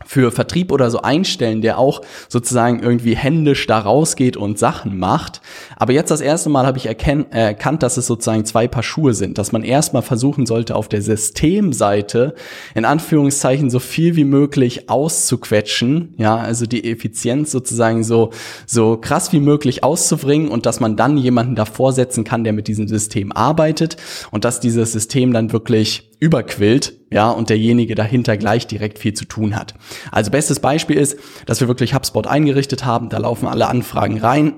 für 0.05 0.31
Vertrieb 0.33 0.73
oder 0.73 0.91
so 0.91 1.03
einstellen, 1.03 1.63
der 1.63 1.79
auch 1.79 2.03
sozusagen 2.29 2.81
irgendwie 2.81 3.17
händisch 3.17 3.67
da 3.67 3.79
rausgeht 3.79 4.37
und 4.37 4.59
Sachen 4.59 4.99
macht. 4.99 5.41
Aber 5.77 5.93
jetzt 5.93 6.11
das 6.11 6.21
erste 6.21 6.49
Mal 6.51 6.67
habe 6.67 6.79
ich 6.79 6.87
erken 6.87 7.31
äh, 7.33 7.47
erkannt, 7.47 7.83
dass 7.83 7.97
es 7.97 8.07
sozusagen 8.07 8.45
zwei 8.45 8.69
Paar 8.69 8.83
Schuhe 8.83 9.15
sind, 9.15 9.39
dass 9.39 9.53
man 9.53 9.63
erstmal 9.63 10.03
versuchen 10.03 10.47
sollte, 10.47 10.77
auf 10.77 10.89
der 10.89 11.03
Systemseite 11.03 12.35
in 12.75 12.85
Anführungszeichen 12.85 13.71
so 13.71 13.79
viel 13.79 14.17
wie 14.17 14.25
möglich 14.25 14.89
auszuquetschen, 14.89 16.15
ja, 16.19 16.37
also 16.37 16.67
die 16.67 16.91
Effizienz 16.91 17.51
sozusagen 17.51 18.05
so, 18.05 18.31
so 18.67 18.97
krass 18.97 19.33
wie 19.33 19.41
möglich 19.41 19.85
auszubringen 19.85 20.49
und 20.49 20.67
dass 20.67 20.81
man 20.81 20.97
dann 20.97 21.17
jemanden 21.17 21.55
davor 21.55 21.93
setzen 21.93 22.25
kann, 22.25 22.45
der 22.45 22.53
mit 22.53 22.69
diesem 22.69 22.89
System 22.89 23.33
arbeitet 23.33 23.97
und 24.31 24.45
dass 24.45 24.61
dieses 24.61 24.93
System 24.93 25.33
dann 25.33 25.53
wirklich 25.53 26.12
überquillt, 26.23 26.93
ja, 27.11 27.31
und 27.31 27.51
derjenige 27.51 27.97
dahinter 27.97 28.37
gleich 28.37 28.69
direkt 28.69 29.01
viel 29.01 29.13
zu 29.13 29.25
tun 29.25 29.57
hat. 29.57 29.75
Also 30.13 30.31
bestes 30.31 30.61
Beispiel 30.61 30.97
ist, 30.97 31.19
dass 31.47 31.61
wir 31.61 31.67
wirklich 31.67 31.95
HubSpot 31.95 32.29
eingerichtet 32.29 32.85
haben, 32.85 33.09
da 33.09 33.19
laufen 33.19 33.49
alle 33.49 33.67
Anfragen 33.67 34.19
rein, 34.19 34.55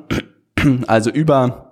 also 0.86 1.08
über 1.08 1.63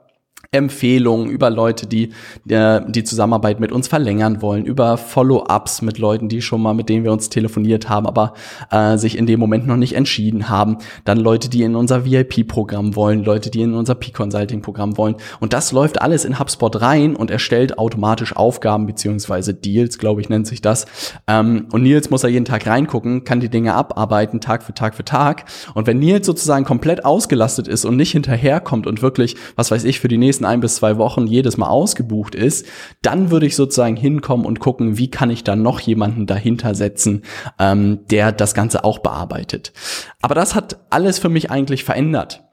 Empfehlungen, 0.55 1.31
über 1.31 1.49
Leute, 1.49 1.87
die 1.87 2.11
äh, 2.47 2.83
die 2.87 3.05
Zusammenarbeit 3.05 3.59
mit 3.59 3.73
uns 3.73 3.89
verlängern 3.89 4.43
wollen, 4.43 4.67
über 4.67 4.99
Follow-ups 4.99 5.81
mit 5.81 5.97
Leuten, 5.97 6.29
die 6.29 6.43
schon 6.43 6.61
mal 6.61 6.75
mit 6.75 6.91
denen 6.91 7.05
wir 7.05 7.13
uns 7.13 7.31
telefoniert 7.31 7.89
haben, 7.89 8.07
aber 8.07 8.35
äh, 8.71 8.99
sich 8.99 9.17
in 9.17 9.25
dem 9.25 9.41
Moment 9.41 9.67
noch 9.67 9.77
nicht 9.77 9.95
entschieden 9.95 10.51
haben. 10.51 10.77
Dann 11.07 11.17
Leute, 11.17 11.49
die 11.49 11.63
in 11.63 11.75
unser 11.75 12.05
VIP-Programm 12.05 12.95
wollen, 12.97 13.25
Leute, 13.25 13.51
die 13.51 13.63
in 13.63 13.73
unser 13.73 13.95
P-Consulting-Programm 13.95 14.99
wollen. 14.99 15.17
Und 15.41 15.55
das 15.55 15.73
läuft 15.73 16.03
alles 16.03 16.27
in 16.27 16.39
HubSpot 16.39 16.83
rein 16.83 17.17
und 17.17 17.31
erstellt 17.31 17.79
automatisch 17.79 18.37
Aufgaben 18.37 18.87
beziehungsweise 18.87 19.55
Deals, 19.55 19.97
glaube 19.97 20.21
ich, 20.21 20.29
nennt 20.29 20.47
sich 20.47 20.61
das. 20.61 20.85
Ähm, 21.29 21.69
und 21.73 21.83
Nils 21.83 22.11
muss 22.11 22.21
da 22.21 22.29
jeden 22.29 22.45
Tag 22.45 22.67
reingucken, 22.67 23.25
kann 23.25 23.41
die 23.41 23.49
Dinge 23.49 23.73
abarbeiten, 23.73 24.43
Tag 24.43 24.63
für 24.63 24.75
Tag 24.75 24.97
für 24.97 25.05
Tag. 25.05 25.47
Und 25.73 25.87
wenn 25.87 25.99
Nils 25.99 26.27
sozusagen 26.27 26.67
komplett 26.67 27.07
ausgelastet 27.07 27.69
ist 27.69 27.87
und 27.87 27.97
nicht 27.97 28.13
hinterherkommt 28.13 28.87
und 28.87 29.01
wirklich, 29.01 29.37
was 29.57 29.71
weiß 29.71 29.85
ich, 29.85 29.99
für 29.99 30.09
die 30.09 30.19
nächsten 30.19 30.42
nächsten 30.43 30.45
ein 30.45 30.61
bis 30.61 30.77
zwei 30.77 30.99
Wochen 30.99 31.27
jedes 31.27 31.57
Mal 31.57 31.69
ausgebucht 31.69 32.35
ist, 32.35 32.67
dann 33.03 33.31
würde 33.31 33.47
ich 33.47 33.57
sozusagen 33.57 33.97
hinkommen 33.97 34.47
und 34.47 34.61
gucken, 34.61 34.99
wie 34.99 35.11
kann 35.11 35.31
ich 35.31 35.45
dann 35.45 35.63
noch 35.63 35.81
jemanden 35.81 36.27
dahinter 36.27 36.75
setzen, 36.75 37.23
ähm, 37.59 38.01
der 38.11 38.33
das 38.33 38.55
Ganze 38.55 38.85
auch 38.85 38.99
bearbeitet. 38.99 39.73
Aber 40.21 40.35
das 40.35 40.55
hat 40.55 40.79
alles 40.91 41.19
für 41.19 41.29
mich 41.29 41.51
eigentlich 41.51 41.85
verändert. 41.85 42.45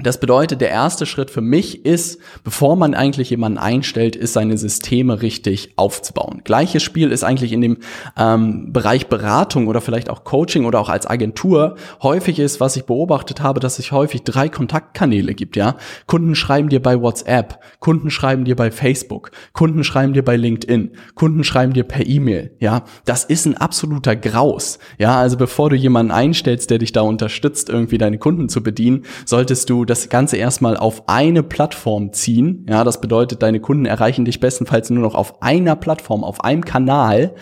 Das 0.00 0.20
bedeutet, 0.20 0.60
der 0.60 0.70
erste 0.70 1.06
Schritt 1.06 1.28
für 1.28 1.40
mich 1.40 1.84
ist, 1.84 2.20
bevor 2.44 2.76
man 2.76 2.94
eigentlich 2.94 3.30
jemanden 3.30 3.58
einstellt, 3.58 4.14
ist 4.14 4.32
seine 4.32 4.56
Systeme 4.56 5.22
richtig 5.22 5.72
aufzubauen. 5.74 6.42
Gleiches 6.44 6.84
Spiel 6.84 7.10
ist 7.10 7.24
eigentlich 7.24 7.50
in 7.50 7.60
dem 7.60 7.78
ähm, 8.16 8.72
Bereich 8.72 9.08
Beratung 9.08 9.66
oder 9.66 9.80
vielleicht 9.80 10.08
auch 10.08 10.22
Coaching 10.22 10.66
oder 10.66 10.78
auch 10.78 10.88
als 10.88 11.10
Agentur 11.10 11.74
häufig 12.00 12.38
ist, 12.38 12.60
was 12.60 12.76
ich 12.76 12.84
beobachtet 12.84 13.40
habe, 13.40 13.58
dass 13.58 13.80
es 13.80 13.90
häufig 13.90 14.22
drei 14.22 14.48
Kontaktkanäle 14.48 15.34
gibt. 15.34 15.56
Ja, 15.56 15.74
Kunden 16.06 16.36
schreiben 16.36 16.68
dir 16.68 16.80
bei 16.80 17.02
WhatsApp, 17.02 17.58
Kunden 17.80 18.12
schreiben 18.12 18.44
dir 18.44 18.54
bei 18.54 18.70
Facebook, 18.70 19.32
Kunden 19.52 19.82
schreiben 19.82 20.12
dir 20.12 20.24
bei 20.24 20.36
LinkedIn, 20.36 20.92
Kunden 21.16 21.42
schreiben 21.42 21.72
dir 21.72 21.82
per 21.82 22.06
E-Mail. 22.06 22.52
Ja, 22.60 22.84
das 23.04 23.24
ist 23.24 23.46
ein 23.46 23.56
absoluter 23.56 24.14
Graus. 24.14 24.78
Ja, 24.98 25.18
also 25.18 25.36
bevor 25.36 25.70
du 25.70 25.74
jemanden 25.74 26.12
einstellst, 26.12 26.70
der 26.70 26.78
dich 26.78 26.92
da 26.92 27.00
unterstützt, 27.00 27.68
irgendwie 27.68 27.98
deine 27.98 28.18
Kunden 28.18 28.48
zu 28.48 28.62
bedienen, 28.62 29.04
solltest 29.24 29.68
du 29.68 29.87
das 29.88 30.08
Ganze 30.08 30.36
erstmal 30.36 30.76
auf 30.76 31.08
eine 31.08 31.42
Plattform 31.42 32.12
ziehen. 32.12 32.66
Ja, 32.68 32.84
das 32.84 33.00
bedeutet, 33.00 33.42
deine 33.42 33.60
Kunden 33.60 33.86
erreichen 33.86 34.24
dich 34.24 34.40
bestenfalls 34.40 34.90
nur 34.90 35.02
noch 35.02 35.14
auf 35.14 35.42
einer 35.42 35.76
Plattform, 35.76 36.24
auf 36.24 36.44
einem 36.44 36.64
Kanal. 36.64 37.34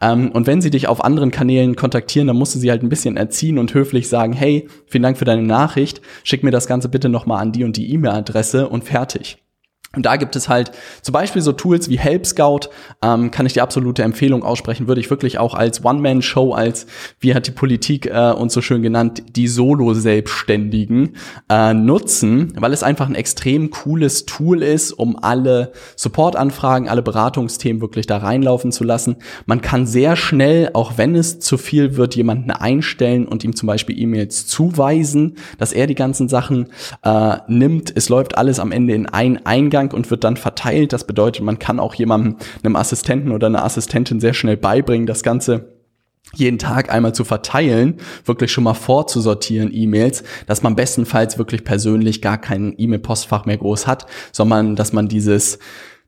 Ähm, 0.00 0.30
und 0.32 0.46
wenn 0.46 0.60
sie 0.60 0.70
dich 0.70 0.88
auf 0.88 1.04
anderen 1.04 1.30
Kanälen 1.30 1.76
kontaktieren, 1.76 2.26
dann 2.28 2.36
musst 2.36 2.54
du 2.54 2.58
sie 2.58 2.70
halt 2.70 2.82
ein 2.82 2.88
bisschen 2.88 3.16
erziehen 3.16 3.58
und 3.58 3.74
höflich 3.74 4.08
sagen, 4.08 4.32
hey, 4.32 4.68
vielen 4.86 5.02
Dank 5.02 5.18
für 5.18 5.24
deine 5.24 5.42
Nachricht, 5.42 6.00
schick 6.22 6.42
mir 6.42 6.50
das 6.50 6.66
Ganze 6.66 6.88
bitte 6.88 7.08
nochmal 7.08 7.40
an 7.40 7.52
die 7.52 7.64
und 7.64 7.76
die 7.76 7.92
E-Mail-Adresse 7.92 8.68
und 8.68 8.84
fertig. 8.84 9.43
Und 9.96 10.06
da 10.06 10.16
gibt 10.16 10.36
es 10.36 10.48
halt 10.48 10.72
zum 11.02 11.12
Beispiel 11.12 11.42
so 11.42 11.52
Tools 11.52 11.88
wie 11.88 11.98
Help 11.98 12.26
Scout, 12.26 12.68
ähm, 13.02 13.30
kann 13.30 13.46
ich 13.46 13.52
die 13.52 13.60
absolute 13.60 14.02
Empfehlung 14.02 14.42
aussprechen, 14.42 14.88
würde 14.88 15.00
ich 15.00 15.10
wirklich 15.10 15.38
auch 15.38 15.54
als 15.54 15.84
One-Man-Show, 15.84 16.52
als, 16.52 16.86
wie 17.20 17.34
hat 17.34 17.46
die 17.46 17.52
Politik 17.52 18.06
äh, 18.06 18.32
uns 18.32 18.52
so 18.52 18.60
schön 18.60 18.82
genannt, 18.82 19.22
die 19.36 19.48
Solo-Selbstständigen 19.48 21.16
äh, 21.48 21.74
nutzen, 21.74 22.52
weil 22.56 22.72
es 22.72 22.82
einfach 22.82 23.08
ein 23.08 23.14
extrem 23.14 23.70
cooles 23.70 24.26
Tool 24.26 24.62
ist, 24.62 24.92
um 24.92 25.16
alle 25.22 25.72
Support-Anfragen, 25.96 26.88
alle 26.88 27.02
Beratungsthemen 27.02 27.80
wirklich 27.80 28.06
da 28.06 28.18
reinlaufen 28.18 28.72
zu 28.72 28.84
lassen. 28.84 29.16
Man 29.46 29.60
kann 29.60 29.86
sehr 29.86 30.16
schnell, 30.16 30.70
auch 30.74 30.96
wenn 30.96 31.14
es 31.14 31.40
zu 31.40 31.58
viel 31.58 31.96
wird, 31.96 32.16
jemanden 32.16 32.50
einstellen 32.50 33.26
und 33.26 33.44
ihm 33.44 33.54
zum 33.54 33.66
Beispiel 33.66 33.98
E-Mails 33.98 34.46
zuweisen, 34.46 35.36
dass 35.58 35.72
er 35.72 35.86
die 35.86 35.94
ganzen 35.94 36.28
Sachen 36.28 36.68
äh, 37.02 37.36
nimmt. 37.48 37.92
Es 37.94 38.08
läuft 38.08 38.36
alles 38.36 38.58
am 38.58 38.72
Ende 38.72 38.94
in 38.94 39.06
einen 39.06 39.44
Eingang 39.44 39.83
Eingang 39.84 39.96
und 39.96 40.10
wird 40.10 40.24
dann 40.24 40.36
verteilt. 40.36 40.92
Das 40.92 41.06
bedeutet, 41.06 41.42
man 41.42 41.58
kann 41.58 41.80
auch 41.80 41.94
jemandem, 41.94 42.36
einem 42.62 42.76
Assistenten 42.76 43.32
oder 43.32 43.46
einer 43.46 43.64
Assistentin 43.64 44.20
sehr 44.20 44.34
schnell 44.34 44.56
beibringen, 44.56 45.06
das 45.06 45.22
Ganze 45.22 45.74
jeden 46.34 46.58
Tag 46.58 46.90
einmal 46.92 47.14
zu 47.14 47.22
verteilen, 47.22 47.98
wirklich 48.24 48.50
schon 48.50 48.64
mal 48.64 48.74
vorzusortieren 48.74 49.70
E-Mails, 49.72 50.24
dass 50.46 50.62
man 50.62 50.74
bestenfalls 50.74 51.38
wirklich 51.38 51.64
persönlich 51.64 52.22
gar 52.22 52.38
kein 52.38 52.74
E-Mail-Postfach 52.76 53.44
mehr 53.44 53.58
groß 53.58 53.86
hat, 53.86 54.06
sondern 54.32 54.74
dass 54.74 54.92
man 54.92 55.06
dieses 55.06 55.58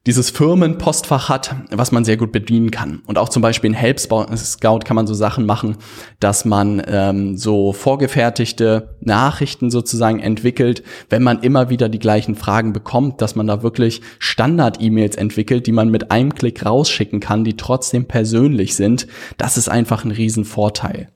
dieses 0.06 0.30
Firmenpostfach 0.30 1.28
hat, 1.28 1.56
was 1.70 1.90
man 1.90 2.04
sehr 2.04 2.16
gut 2.16 2.30
bedienen 2.30 2.70
kann. 2.70 3.02
Und 3.06 3.18
auch 3.18 3.28
zum 3.28 3.42
Beispiel 3.42 3.70
in 3.70 3.74
Help 3.74 3.98
Scout 3.98 4.78
kann 4.84 4.94
man 4.94 5.08
so 5.08 5.14
Sachen 5.14 5.46
machen, 5.46 5.76
dass 6.20 6.44
man 6.44 6.80
ähm, 6.86 7.36
so 7.36 7.72
vorgefertigte 7.72 8.96
Nachrichten 9.00 9.70
sozusagen 9.70 10.20
entwickelt, 10.20 10.84
wenn 11.10 11.24
man 11.24 11.42
immer 11.42 11.70
wieder 11.70 11.88
die 11.88 11.98
gleichen 11.98 12.36
Fragen 12.36 12.72
bekommt, 12.72 13.20
dass 13.20 13.34
man 13.34 13.48
da 13.48 13.62
wirklich 13.62 14.00
Standard-E-Mails 14.20 15.16
entwickelt, 15.16 15.66
die 15.66 15.72
man 15.72 15.90
mit 15.90 16.12
einem 16.12 16.34
Klick 16.34 16.64
rausschicken 16.64 17.18
kann, 17.18 17.42
die 17.42 17.56
trotzdem 17.56 18.06
persönlich 18.06 18.76
sind. 18.76 19.08
Das 19.38 19.56
ist 19.56 19.68
einfach 19.68 20.04
ein 20.04 20.12
Riesenvorteil. 20.12 21.08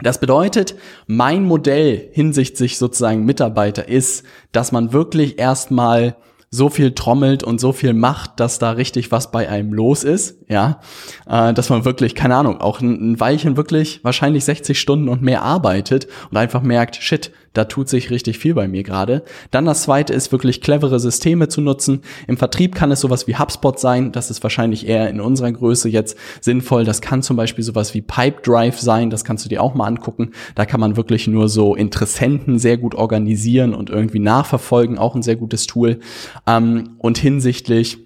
Das 0.00 0.18
bedeutet, 0.18 0.74
mein 1.06 1.44
Modell 1.44 2.08
hinsichtlich 2.12 2.78
sozusagen 2.78 3.24
Mitarbeiter 3.24 3.88
ist, 3.88 4.24
dass 4.50 4.72
man 4.72 4.92
wirklich 4.92 5.38
erstmal 5.38 6.16
so 6.54 6.68
viel 6.68 6.92
trommelt 6.94 7.42
und 7.42 7.60
so 7.60 7.72
viel 7.72 7.94
macht, 7.94 8.38
dass 8.38 8.58
da 8.58 8.72
richtig 8.72 9.10
was 9.10 9.30
bei 9.30 9.48
einem 9.48 9.72
los 9.72 10.04
ist, 10.04 10.36
ja, 10.48 10.80
äh, 11.26 11.54
dass 11.54 11.70
man 11.70 11.86
wirklich, 11.86 12.14
keine 12.14 12.36
Ahnung, 12.36 12.60
auch 12.60 12.80
ein, 12.82 13.12
ein 13.12 13.20
Weilchen 13.20 13.56
wirklich 13.56 14.04
wahrscheinlich 14.04 14.44
60 14.44 14.78
Stunden 14.78 15.08
und 15.08 15.22
mehr 15.22 15.42
arbeitet 15.42 16.08
und 16.30 16.36
einfach 16.36 16.60
merkt, 16.60 16.96
shit, 16.96 17.32
da 17.52 17.64
tut 17.64 17.88
sich 17.88 18.10
richtig 18.10 18.38
viel 18.38 18.54
bei 18.54 18.68
mir 18.68 18.82
gerade. 18.82 19.22
Dann 19.50 19.64
das 19.64 19.82
zweite 19.82 20.12
ist 20.12 20.32
wirklich 20.32 20.60
clevere 20.60 20.98
Systeme 21.00 21.48
zu 21.48 21.60
nutzen. 21.60 22.02
Im 22.26 22.36
Vertrieb 22.36 22.74
kann 22.74 22.90
es 22.90 23.00
sowas 23.00 23.26
wie 23.26 23.36
HubSpot 23.36 23.78
sein. 23.78 24.12
Das 24.12 24.30
ist 24.30 24.42
wahrscheinlich 24.42 24.86
eher 24.86 25.08
in 25.10 25.20
unserer 25.20 25.52
Größe 25.52 25.88
jetzt 25.88 26.16
sinnvoll. 26.40 26.84
Das 26.84 27.00
kann 27.00 27.22
zum 27.22 27.36
Beispiel 27.36 27.64
sowas 27.64 27.94
wie 27.94 28.02
Pipedrive 28.02 28.78
sein. 28.78 29.10
Das 29.10 29.24
kannst 29.24 29.44
du 29.44 29.48
dir 29.48 29.62
auch 29.62 29.74
mal 29.74 29.86
angucken. 29.86 30.30
Da 30.54 30.64
kann 30.64 30.80
man 30.80 30.96
wirklich 30.96 31.26
nur 31.26 31.48
so 31.48 31.74
Interessenten 31.74 32.58
sehr 32.58 32.78
gut 32.78 32.94
organisieren 32.94 33.74
und 33.74 33.90
irgendwie 33.90 34.20
nachverfolgen. 34.20 34.98
Auch 34.98 35.14
ein 35.14 35.22
sehr 35.22 35.36
gutes 35.36 35.66
Tool. 35.66 36.00
Ähm, 36.46 36.96
und 36.98 37.18
hinsichtlich 37.18 37.98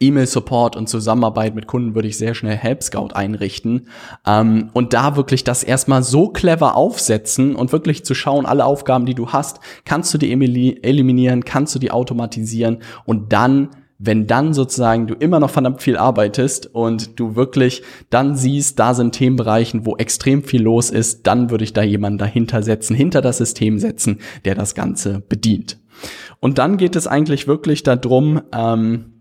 E-Mail-Support 0.00 0.76
und 0.76 0.88
Zusammenarbeit 0.88 1.54
mit 1.54 1.66
Kunden 1.66 1.94
würde 1.94 2.08
ich 2.08 2.18
sehr 2.18 2.34
schnell 2.34 2.56
Help 2.56 2.82
Scout 2.82 3.10
einrichten 3.14 3.88
ähm, 4.26 4.70
und 4.72 4.92
da 4.92 5.16
wirklich 5.16 5.44
das 5.44 5.62
erstmal 5.62 6.02
so 6.02 6.28
clever 6.28 6.76
aufsetzen 6.76 7.54
und 7.56 7.72
wirklich 7.72 8.04
zu 8.04 8.14
schauen, 8.14 8.46
alle 8.46 8.64
Aufgaben, 8.64 9.06
die 9.06 9.14
du 9.14 9.28
hast, 9.28 9.60
kannst 9.84 10.12
du 10.14 10.18
die 10.18 10.32
eliminieren, 10.32 11.44
kannst 11.44 11.74
du 11.74 11.78
die 11.78 11.90
automatisieren 11.90 12.78
und 13.04 13.32
dann 13.32 13.70
wenn 14.04 14.26
dann 14.26 14.52
sozusagen 14.52 15.06
du 15.06 15.14
immer 15.14 15.38
noch 15.38 15.50
verdammt 15.50 15.80
viel 15.80 15.96
arbeitest 15.96 16.74
und 16.74 17.20
du 17.20 17.36
wirklich 17.36 17.82
dann 18.10 18.34
siehst, 18.34 18.80
da 18.80 18.94
sind 18.94 19.14
Themenbereichen, 19.14 19.86
wo 19.86 19.96
extrem 19.96 20.42
viel 20.42 20.62
los 20.62 20.90
ist, 20.90 21.28
dann 21.28 21.50
würde 21.50 21.62
ich 21.62 21.72
da 21.72 21.82
jemanden 21.82 22.18
dahinter 22.18 22.64
setzen, 22.64 22.96
hinter 22.96 23.20
das 23.20 23.38
System 23.38 23.78
setzen, 23.78 24.18
der 24.44 24.56
das 24.56 24.74
Ganze 24.74 25.20
bedient. 25.20 25.78
Und 26.40 26.58
dann 26.58 26.78
geht 26.78 26.96
es 26.96 27.06
eigentlich 27.06 27.46
wirklich 27.46 27.84
darum, 27.84 28.42
ähm, 28.52 29.11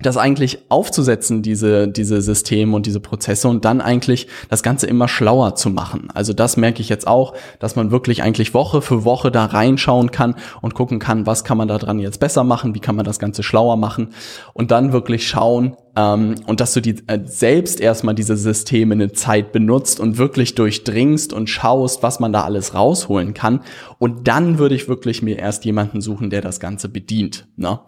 das 0.00 0.16
eigentlich 0.16 0.58
aufzusetzen, 0.68 1.42
diese, 1.42 1.88
diese 1.88 2.22
Systeme 2.22 2.76
und 2.76 2.86
diese 2.86 3.00
Prozesse 3.00 3.48
und 3.48 3.64
dann 3.64 3.80
eigentlich 3.80 4.28
das 4.48 4.62
Ganze 4.62 4.86
immer 4.86 5.08
schlauer 5.08 5.56
zu 5.56 5.70
machen. 5.70 6.08
Also 6.14 6.32
das 6.32 6.56
merke 6.56 6.80
ich 6.80 6.88
jetzt 6.88 7.08
auch, 7.08 7.34
dass 7.58 7.74
man 7.74 7.90
wirklich 7.90 8.22
eigentlich 8.22 8.54
Woche 8.54 8.80
für 8.80 9.04
Woche 9.04 9.32
da 9.32 9.46
reinschauen 9.46 10.12
kann 10.12 10.36
und 10.62 10.74
gucken 10.74 11.00
kann, 11.00 11.26
was 11.26 11.42
kann 11.42 11.58
man 11.58 11.66
da 11.66 11.78
dran 11.78 11.98
jetzt 11.98 12.20
besser 12.20 12.44
machen, 12.44 12.76
wie 12.76 12.80
kann 12.80 12.94
man 12.94 13.04
das 13.04 13.18
Ganze 13.18 13.42
schlauer 13.42 13.76
machen 13.76 14.10
und 14.52 14.70
dann 14.70 14.92
wirklich 14.92 15.26
schauen 15.26 15.76
ähm, 15.96 16.36
und 16.46 16.60
dass 16.60 16.74
du 16.74 16.80
die 16.80 17.02
äh, 17.08 17.18
selbst 17.24 17.80
erstmal 17.80 18.14
diese 18.14 18.36
Systeme 18.36 18.94
eine 18.94 19.10
Zeit 19.10 19.50
benutzt 19.50 19.98
und 19.98 20.16
wirklich 20.16 20.54
durchdringst 20.54 21.32
und 21.32 21.50
schaust, 21.50 22.04
was 22.04 22.20
man 22.20 22.32
da 22.32 22.44
alles 22.44 22.72
rausholen 22.72 23.34
kann 23.34 23.62
und 23.98 24.28
dann 24.28 24.58
würde 24.58 24.76
ich 24.76 24.88
wirklich 24.88 25.22
mir 25.22 25.40
erst 25.40 25.64
jemanden 25.64 26.00
suchen, 26.00 26.30
der 26.30 26.40
das 26.40 26.60
Ganze 26.60 26.88
bedient. 26.88 27.48
Ne? 27.56 27.80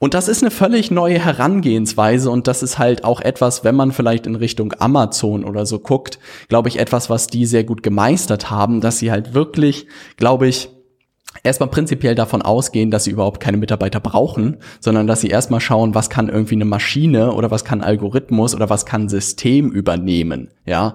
Und 0.00 0.14
das 0.14 0.28
ist 0.28 0.42
eine 0.42 0.52
völlig 0.52 0.92
neue 0.92 1.18
Herangehensweise 1.18 2.30
und 2.30 2.46
das 2.46 2.62
ist 2.62 2.78
halt 2.78 3.02
auch 3.02 3.20
etwas, 3.20 3.64
wenn 3.64 3.74
man 3.74 3.90
vielleicht 3.90 4.28
in 4.28 4.36
Richtung 4.36 4.72
Amazon 4.78 5.44
oder 5.44 5.66
so 5.66 5.80
guckt, 5.80 6.20
glaube 6.48 6.68
ich, 6.68 6.78
etwas, 6.78 7.10
was 7.10 7.26
die 7.26 7.46
sehr 7.46 7.64
gut 7.64 7.82
gemeistert 7.82 8.48
haben, 8.48 8.80
dass 8.80 8.98
sie 8.98 9.10
halt 9.10 9.34
wirklich, 9.34 9.88
glaube 10.16 10.46
ich, 10.46 10.70
erstmal 11.42 11.68
prinzipiell 11.68 12.14
davon 12.14 12.42
ausgehen, 12.42 12.92
dass 12.92 13.04
sie 13.04 13.10
überhaupt 13.10 13.40
keine 13.40 13.56
Mitarbeiter 13.56 13.98
brauchen, 13.98 14.58
sondern 14.78 15.08
dass 15.08 15.20
sie 15.20 15.28
erstmal 15.28 15.60
schauen, 15.60 15.96
was 15.96 16.10
kann 16.10 16.28
irgendwie 16.28 16.54
eine 16.54 16.64
Maschine 16.64 17.32
oder 17.32 17.50
was 17.50 17.64
kann 17.64 17.80
Algorithmus 17.80 18.54
oder 18.54 18.70
was 18.70 18.86
kann 18.86 19.08
System 19.08 19.70
übernehmen, 19.70 20.50
ja. 20.64 20.94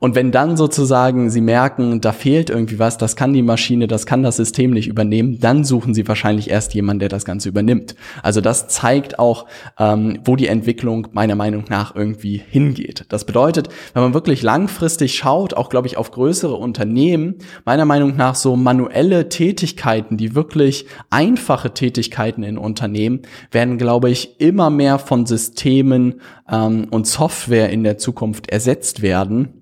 Und 0.00 0.14
wenn 0.14 0.30
dann 0.30 0.56
sozusagen 0.56 1.28
sie 1.28 1.40
merken, 1.40 2.00
da 2.00 2.12
fehlt 2.12 2.50
irgendwie 2.50 2.78
was, 2.78 2.98
das 2.98 3.16
kann 3.16 3.32
die 3.32 3.42
Maschine, 3.42 3.88
das 3.88 4.06
kann 4.06 4.22
das 4.22 4.36
System 4.36 4.70
nicht 4.70 4.86
übernehmen, 4.86 5.40
dann 5.40 5.64
suchen 5.64 5.92
sie 5.92 6.06
wahrscheinlich 6.06 6.50
erst 6.50 6.72
jemanden, 6.74 7.00
der 7.00 7.08
das 7.08 7.24
Ganze 7.24 7.48
übernimmt. 7.48 7.96
Also 8.22 8.40
das 8.40 8.68
zeigt 8.68 9.18
auch, 9.18 9.46
ähm, 9.78 10.20
wo 10.24 10.36
die 10.36 10.46
Entwicklung 10.46 11.08
meiner 11.12 11.34
Meinung 11.34 11.64
nach 11.68 11.96
irgendwie 11.96 12.40
hingeht. 12.48 13.06
Das 13.08 13.24
bedeutet, 13.24 13.68
wenn 13.92 14.04
man 14.04 14.14
wirklich 14.14 14.42
langfristig 14.42 15.16
schaut, 15.16 15.54
auch 15.54 15.68
glaube 15.68 15.88
ich 15.88 15.96
auf 15.96 16.12
größere 16.12 16.54
Unternehmen, 16.54 17.36
meiner 17.64 17.84
Meinung 17.84 18.14
nach 18.14 18.36
so 18.36 18.54
manuelle 18.54 19.28
Tätigkeiten, 19.28 20.16
die 20.16 20.36
wirklich 20.36 20.86
einfache 21.10 21.74
Tätigkeiten 21.74 22.44
in 22.44 22.56
Unternehmen, 22.56 23.22
werden 23.50 23.78
glaube 23.78 24.10
ich 24.10 24.40
immer 24.40 24.70
mehr 24.70 25.00
von 25.00 25.26
Systemen 25.26 26.20
ähm, 26.48 26.86
und 26.90 27.08
Software 27.08 27.70
in 27.70 27.82
der 27.82 27.98
Zukunft 27.98 28.48
ersetzt 28.48 29.02
werden 29.02 29.57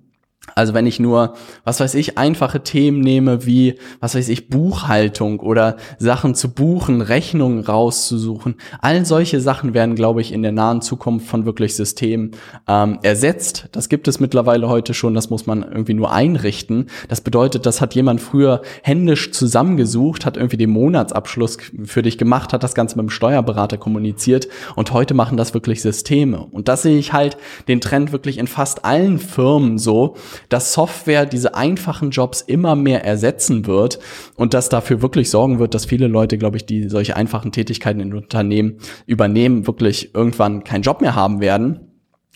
also 0.55 0.75
wenn 0.75 0.87
ich 0.87 1.01
nur, 1.01 1.35
was 1.65 1.81
weiß 1.81 1.95
ich, 1.95 2.19
einfache 2.19 2.63
Themen 2.63 3.01
nehme 3.01 3.47
wie, 3.47 3.75
was 4.01 4.15
weiß 4.15 4.29
ich, 4.29 4.49
Buchhaltung 4.49 5.41
oder 5.41 5.77
Sachen 5.99 6.35
zu 6.35 6.53
buchen, 6.53 7.01
Rechnungen 7.01 7.61
rauszusuchen, 7.61 8.57
all 8.81 9.05
solche 9.05 9.41
Sachen 9.41 9.75
werden, 9.75 9.95
glaube 9.95 10.21
ich, 10.21 10.33
in 10.33 10.43
der 10.43 10.53
nahen 10.53 10.81
Zukunft 10.83 11.27
von 11.27 11.45
wirklich 11.45 11.75
Systemen 11.77 12.33
ähm, 12.69 12.99
ersetzt. 13.03 13.69
Das 13.73 13.89
gibt 13.89 14.09
es 14.09 14.21
mittlerweile 14.21 14.69
heute 14.69 14.95
schon, 14.95 15.15
das 15.15 15.31
muss 15.31 15.47
man 15.47 15.63
irgendwie 15.63 15.95
nur 15.95 16.13
einrichten. 16.13 16.87
Das 17.09 17.21
bedeutet, 17.21 17.67
das 17.67 17.81
hat 17.81 17.95
jemand 17.95 18.21
früher 18.21 18.63
händisch 18.83 19.33
zusammengesucht, 19.33 20.25
hat 20.25 20.37
irgendwie 20.37 20.57
den 20.57 20.71
Monatsabschluss 20.71 21.59
für 21.85 22.03
dich 22.03 22.19
gemacht, 22.19 22.53
hat 22.53 22.63
das 22.63 22.75
Ganze 22.75 22.97
mit 22.97 23.05
dem 23.05 23.11
Steuerberater 23.11 23.77
kommuniziert 23.77 24.49
und 24.75 24.93
heute 24.93 25.15
machen 25.15 25.37
das 25.37 25.55
wirklich 25.55 25.83
Systeme. 25.83 26.39
Und 26.39 26.69
das 26.69 26.83
sehe 26.83 26.99
ich 26.99 27.13
halt 27.13 27.37
den 27.69 27.81
Trend 27.81 28.13
wirklich 28.13 28.39
in 28.39 28.47
fast 28.47 28.85
allen 28.85 29.19
Firmen 29.19 29.79
so, 29.79 30.17
dass 30.49 30.73
Software 30.73 31.27
diese 31.27 31.55
einfachen 31.55 32.11
Jobs 32.11 32.41
immer 32.41 32.77
mehr 32.77 33.05
ersetzen 33.05 33.67
wird 33.67 33.99
und 34.37 34.55
das 34.55 34.69
dafür 34.69 35.03
wirklich 35.03 35.31
sorgen 35.31 35.59
wird, 35.59 35.75
dass 35.75 35.85
viele 35.85 36.07
Leute, 36.07 36.39
glaube 36.39 36.57
ich, 36.57 36.67
die 36.67 36.89
solche 36.89 37.17
einfachen 37.17 37.53
Tätigkeiten 37.53 38.01
in 38.01 38.15
Unternehmen 38.15 38.79
übernehmen, 39.07 39.67
wirklich 39.67 40.15
irgendwann 40.15 40.65
keinen 40.65 40.83
Job 40.83 41.01
mehr 41.01 41.15
haben 41.15 41.41
werden. 41.41 41.81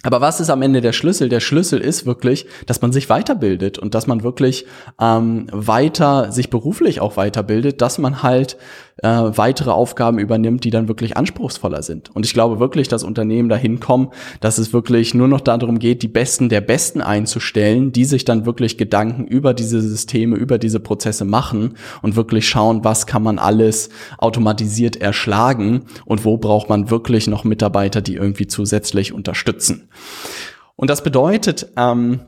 Aber 0.02 0.20
was 0.20 0.40
ist 0.40 0.48
am 0.48 0.62
Ende 0.62 0.80
der 0.80 0.92
Schlüssel? 0.92 1.28
Der 1.28 1.40
Schlüssel 1.40 1.80
ist 1.80 2.06
wirklich, 2.06 2.46
dass 2.66 2.80
man 2.80 2.90
sich 2.90 3.10
weiterbildet 3.10 3.78
und 3.78 3.94
dass 3.94 4.06
man 4.06 4.22
wirklich 4.22 4.64
ähm, 4.98 5.46
weiter 5.52 6.32
sich 6.32 6.48
beruflich 6.48 7.00
auch 7.00 7.18
weiterbildet, 7.18 7.82
dass 7.82 7.98
man 7.98 8.22
halt 8.22 8.56
äh, 9.02 9.08
weitere 9.08 9.70
Aufgaben 9.70 10.18
übernimmt, 10.18 10.64
die 10.64 10.70
dann 10.70 10.88
wirklich 10.88 11.16
anspruchsvoller 11.16 11.82
sind. 11.82 12.14
Und 12.14 12.26
ich 12.26 12.34
glaube 12.34 12.60
wirklich, 12.60 12.88
dass 12.88 13.02
Unternehmen 13.02 13.48
dahin 13.48 13.80
kommen, 13.80 14.08
dass 14.40 14.58
es 14.58 14.72
wirklich 14.72 15.14
nur 15.14 15.28
noch 15.28 15.40
darum 15.40 15.78
geht, 15.78 16.02
die 16.02 16.08
Besten 16.08 16.48
der 16.48 16.60
Besten 16.60 17.00
einzustellen, 17.00 17.92
die 17.92 18.04
sich 18.04 18.24
dann 18.24 18.46
wirklich 18.46 18.78
Gedanken 18.78 19.26
über 19.26 19.54
diese 19.54 19.80
Systeme, 19.80 20.36
über 20.36 20.58
diese 20.58 20.80
Prozesse 20.80 21.24
machen 21.24 21.74
und 22.02 22.16
wirklich 22.16 22.48
schauen, 22.48 22.84
was 22.84 23.06
kann 23.06 23.22
man 23.22 23.38
alles 23.38 23.88
automatisiert 24.18 24.96
erschlagen 24.96 25.86
und 26.04 26.24
wo 26.24 26.36
braucht 26.36 26.68
man 26.68 26.90
wirklich 26.90 27.26
noch 27.26 27.44
Mitarbeiter, 27.44 28.00
die 28.00 28.14
irgendwie 28.14 28.46
zusätzlich 28.46 29.12
unterstützen. 29.12 29.88
Und 30.76 30.90
das 30.90 31.02
bedeutet, 31.02 31.68
ähm, 31.76 32.20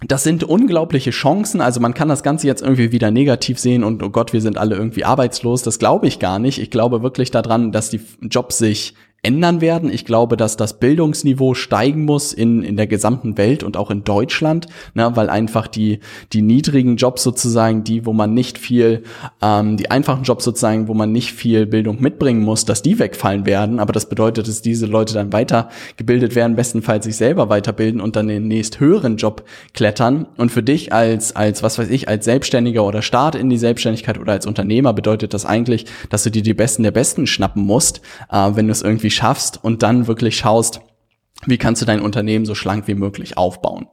das 0.00 0.24
sind 0.24 0.44
unglaubliche 0.44 1.10
Chancen. 1.10 1.60
Also 1.60 1.80
man 1.80 1.94
kann 1.94 2.08
das 2.08 2.22
Ganze 2.22 2.46
jetzt 2.46 2.62
irgendwie 2.62 2.92
wieder 2.92 3.10
negativ 3.10 3.58
sehen 3.58 3.84
und 3.84 4.02
oh 4.02 4.10
Gott, 4.10 4.32
wir 4.32 4.40
sind 4.40 4.58
alle 4.58 4.76
irgendwie 4.76 5.04
arbeitslos. 5.04 5.62
Das 5.62 5.78
glaube 5.78 6.06
ich 6.06 6.18
gar 6.18 6.38
nicht. 6.38 6.58
Ich 6.58 6.70
glaube 6.70 7.02
wirklich 7.02 7.30
daran, 7.30 7.72
dass 7.72 7.90
die 7.90 8.00
Jobs 8.20 8.58
sich 8.58 8.94
ändern 9.24 9.60
werden. 9.60 9.90
Ich 9.90 10.04
glaube, 10.04 10.36
dass 10.36 10.56
das 10.56 10.78
Bildungsniveau 10.78 11.54
steigen 11.54 12.04
muss 12.04 12.32
in, 12.32 12.62
in 12.62 12.76
der 12.76 12.86
gesamten 12.86 13.36
Welt 13.38 13.62
und 13.62 13.76
auch 13.76 13.90
in 13.90 14.04
Deutschland, 14.04 14.66
ne, 14.94 15.10
weil 15.14 15.30
einfach 15.30 15.66
die, 15.66 16.00
die 16.32 16.42
niedrigen 16.42 16.96
Jobs 16.96 17.22
sozusagen, 17.22 17.84
die, 17.84 18.06
wo 18.06 18.12
man 18.12 18.34
nicht 18.34 18.58
viel, 18.58 19.02
ähm, 19.42 19.76
die 19.76 19.90
einfachen 19.90 20.24
Jobs 20.24 20.44
sozusagen, 20.44 20.88
wo 20.88 20.94
man 20.94 21.12
nicht 21.12 21.32
viel 21.32 21.66
Bildung 21.66 22.00
mitbringen 22.00 22.42
muss, 22.42 22.64
dass 22.64 22.82
die 22.82 22.98
wegfallen 22.98 23.46
werden. 23.46 23.78
Aber 23.78 23.92
das 23.92 24.08
bedeutet, 24.08 24.46
dass 24.46 24.62
diese 24.62 24.86
Leute 24.86 25.14
dann 25.14 25.32
weitergebildet 25.32 26.34
werden, 26.34 26.56
bestenfalls 26.56 27.04
sich 27.04 27.16
selber 27.16 27.48
weiterbilden 27.48 28.00
und 28.00 28.16
dann 28.16 28.28
den 28.28 28.46
nächst 28.48 28.80
höheren 28.80 29.16
Job 29.16 29.44
klettern. 29.72 30.26
Und 30.36 30.52
für 30.52 30.62
dich 30.62 30.92
als, 30.92 31.34
als, 31.34 31.62
was 31.62 31.78
weiß 31.78 31.88
ich, 31.88 32.08
als 32.08 32.24
Selbstständiger 32.24 32.84
oder 32.84 33.02
Start 33.02 33.34
in 33.34 33.48
die 33.48 33.58
Selbstständigkeit 33.58 34.18
oder 34.18 34.32
als 34.32 34.46
Unternehmer 34.46 34.92
bedeutet 34.92 35.32
das 35.32 35.46
eigentlich, 35.46 35.86
dass 36.10 36.24
du 36.24 36.30
dir 36.30 36.42
die 36.42 36.54
Besten 36.54 36.82
der 36.82 36.90
Besten 36.90 37.26
schnappen 37.26 37.64
musst, 37.64 38.02
äh, 38.30 38.50
wenn 38.54 38.66
du 38.66 38.72
es 38.72 38.82
irgendwie 38.82 39.13
schaffst 39.14 39.62
und 39.62 39.82
dann 39.82 40.06
wirklich 40.06 40.36
schaust, 40.36 40.80
wie 41.46 41.58
kannst 41.58 41.82
du 41.82 41.86
dein 41.86 42.00
Unternehmen 42.00 42.46
so 42.46 42.54
schlank 42.54 42.88
wie 42.88 42.94
möglich 42.94 43.36
aufbauen. 43.36 43.88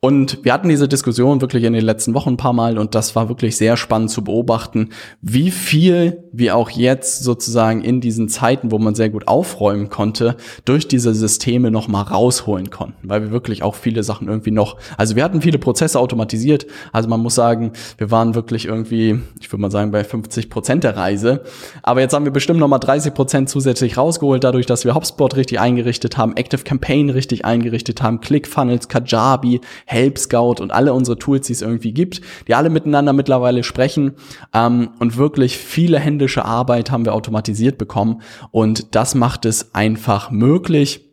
Und 0.00 0.44
wir 0.44 0.52
hatten 0.52 0.68
diese 0.68 0.86
Diskussion 0.86 1.40
wirklich 1.40 1.64
in 1.64 1.72
den 1.72 1.84
letzten 1.84 2.14
Wochen 2.14 2.30
ein 2.30 2.36
paar 2.36 2.52
Mal 2.52 2.78
und 2.78 2.94
das 2.94 3.16
war 3.16 3.28
wirklich 3.28 3.56
sehr 3.56 3.76
spannend 3.76 4.12
zu 4.12 4.22
beobachten, 4.22 4.90
wie 5.22 5.50
viel 5.50 6.22
wir 6.30 6.54
auch 6.54 6.70
jetzt 6.70 7.24
sozusagen 7.24 7.82
in 7.82 8.00
diesen 8.00 8.28
Zeiten, 8.28 8.70
wo 8.70 8.78
man 8.78 8.94
sehr 8.94 9.10
gut 9.10 9.26
aufräumen 9.26 9.88
konnte, 9.88 10.36
durch 10.64 10.86
diese 10.86 11.14
Systeme 11.14 11.72
noch 11.72 11.88
mal 11.88 12.02
rausholen 12.02 12.70
konnten, 12.70 13.08
weil 13.08 13.22
wir 13.22 13.30
wirklich 13.32 13.64
auch 13.64 13.74
viele 13.74 14.04
Sachen 14.04 14.28
irgendwie 14.28 14.52
noch, 14.52 14.76
also 14.96 15.16
wir 15.16 15.24
hatten 15.24 15.42
viele 15.42 15.58
Prozesse 15.58 15.98
automatisiert, 15.98 16.68
also 16.92 17.08
man 17.08 17.18
muss 17.18 17.34
sagen, 17.34 17.72
wir 17.96 18.12
waren 18.12 18.36
wirklich 18.36 18.66
irgendwie, 18.66 19.18
ich 19.40 19.50
würde 19.50 19.62
mal 19.62 19.72
sagen, 19.72 19.90
bei 19.90 20.04
50 20.04 20.48
Prozent 20.48 20.84
der 20.84 20.96
Reise, 20.96 21.42
aber 21.82 22.02
jetzt 22.02 22.14
haben 22.14 22.24
wir 22.24 22.30
bestimmt 22.30 22.60
noch 22.60 22.68
mal 22.68 22.78
30 22.78 23.14
Prozent 23.14 23.48
zusätzlich 23.48 23.96
rausgeholt, 23.96 24.44
dadurch, 24.44 24.66
dass 24.66 24.84
wir 24.84 24.94
HubSpot 24.94 25.34
richtig 25.34 25.58
eingerichtet 25.58 26.16
haben, 26.16 26.36
Active 26.36 26.62
Campaign 26.62 27.10
richtig 27.10 27.44
eingerichtet 27.44 28.00
haben, 28.00 28.20
ClickFunnels, 28.20 28.86
Kajabi, 28.86 29.60
Help 29.88 30.18
Scout 30.18 30.56
und 30.60 30.70
alle 30.70 30.92
unsere 30.92 31.18
Tools, 31.18 31.46
die 31.46 31.54
es 31.54 31.62
irgendwie 31.62 31.92
gibt, 31.92 32.20
die 32.46 32.54
alle 32.54 32.68
miteinander 32.68 33.14
mittlerweile 33.14 33.64
sprechen. 33.64 34.12
Ähm, 34.52 34.90
und 34.98 35.16
wirklich 35.16 35.56
viele 35.56 35.98
händische 35.98 36.44
Arbeit 36.44 36.90
haben 36.90 37.06
wir 37.06 37.14
automatisiert 37.14 37.78
bekommen. 37.78 38.20
Und 38.50 38.94
das 38.94 39.14
macht 39.14 39.46
es 39.46 39.74
einfach 39.74 40.30
möglich, 40.30 41.07